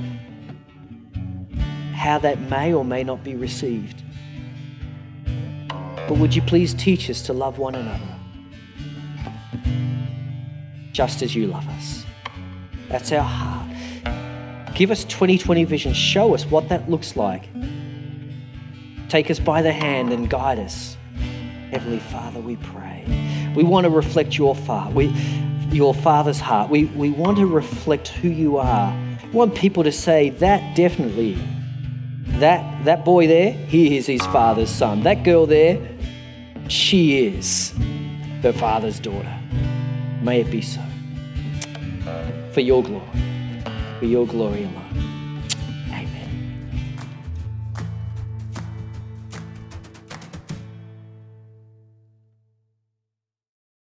how 2.08 2.18
that 2.18 2.40
may 2.40 2.72
or 2.72 2.84
may 2.84 3.04
not 3.04 3.22
be 3.22 3.36
received. 3.36 4.02
But 6.08 6.16
would 6.18 6.34
you 6.34 6.42
please 6.42 6.72
teach 6.72 7.10
us 7.10 7.20
to 7.22 7.32
love 7.32 7.58
one 7.58 7.74
another 7.74 8.14
just 10.92 11.22
as 11.22 11.34
you 11.34 11.46
love 11.46 11.68
us? 11.68 12.04
That's 12.88 13.12
our 13.12 13.22
heart. 13.22 14.74
Give 14.74 14.90
us 14.90 15.04
2020 15.04 15.64
vision. 15.64 15.92
Show 15.92 16.34
us 16.34 16.46
what 16.46 16.68
that 16.70 16.88
looks 16.88 17.16
like. 17.16 17.48
Take 19.08 19.30
us 19.30 19.38
by 19.38 19.62
the 19.62 19.72
hand 19.72 20.12
and 20.12 20.28
guide 20.28 20.58
us 20.58 20.96
Heavenly 21.70 21.98
Father, 21.98 22.40
we 22.40 22.56
pray. 22.56 23.04
We 23.54 23.62
want 23.62 23.84
to 23.84 23.90
reflect 23.90 24.38
your 24.38 24.54
Father, 24.54 24.90
we, 24.94 25.08
your 25.70 25.92
Father's 25.92 26.40
heart. 26.40 26.70
We, 26.70 26.86
we 26.86 27.10
want 27.10 27.36
to 27.36 27.46
reflect 27.46 28.08
who 28.08 28.28
you 28.28 28.56
are. 28.56 28.96
We 29.24 29.30
want 29.30 29.54
people 29.54 29.84
to 29.84 29.92
say 29.92 30.30
that 30.30 30.74
definitely. 30.74 31.36
That, 32.40 32.84
that 32.84 33.04
boy 33.04 33.26
there, 33.26 33.52
he 33.52 33.96
is 33.96 34.06
his 34.06 34.22
father's 34.26 34.70
son. 34.70 35.02
That 35.02 35.24
girl 35.24 35.46
there, 35.46 35.80
she 36.68 37.26
is 37.26 37.72
her 38.42 38.52
father's 38.52 39.00
daughter. 39.00 39.34
May 40.22 40.42
it 40.42 40.50
be 40.50 40.62
so. 40.62 40.80
For 42.52 42.60
your 42.60 42.82
glory. 42.82 43.04
For 43.98 44.06
your 44.06 44.26
glory 44.26 44.64
alone. 44.64 44.87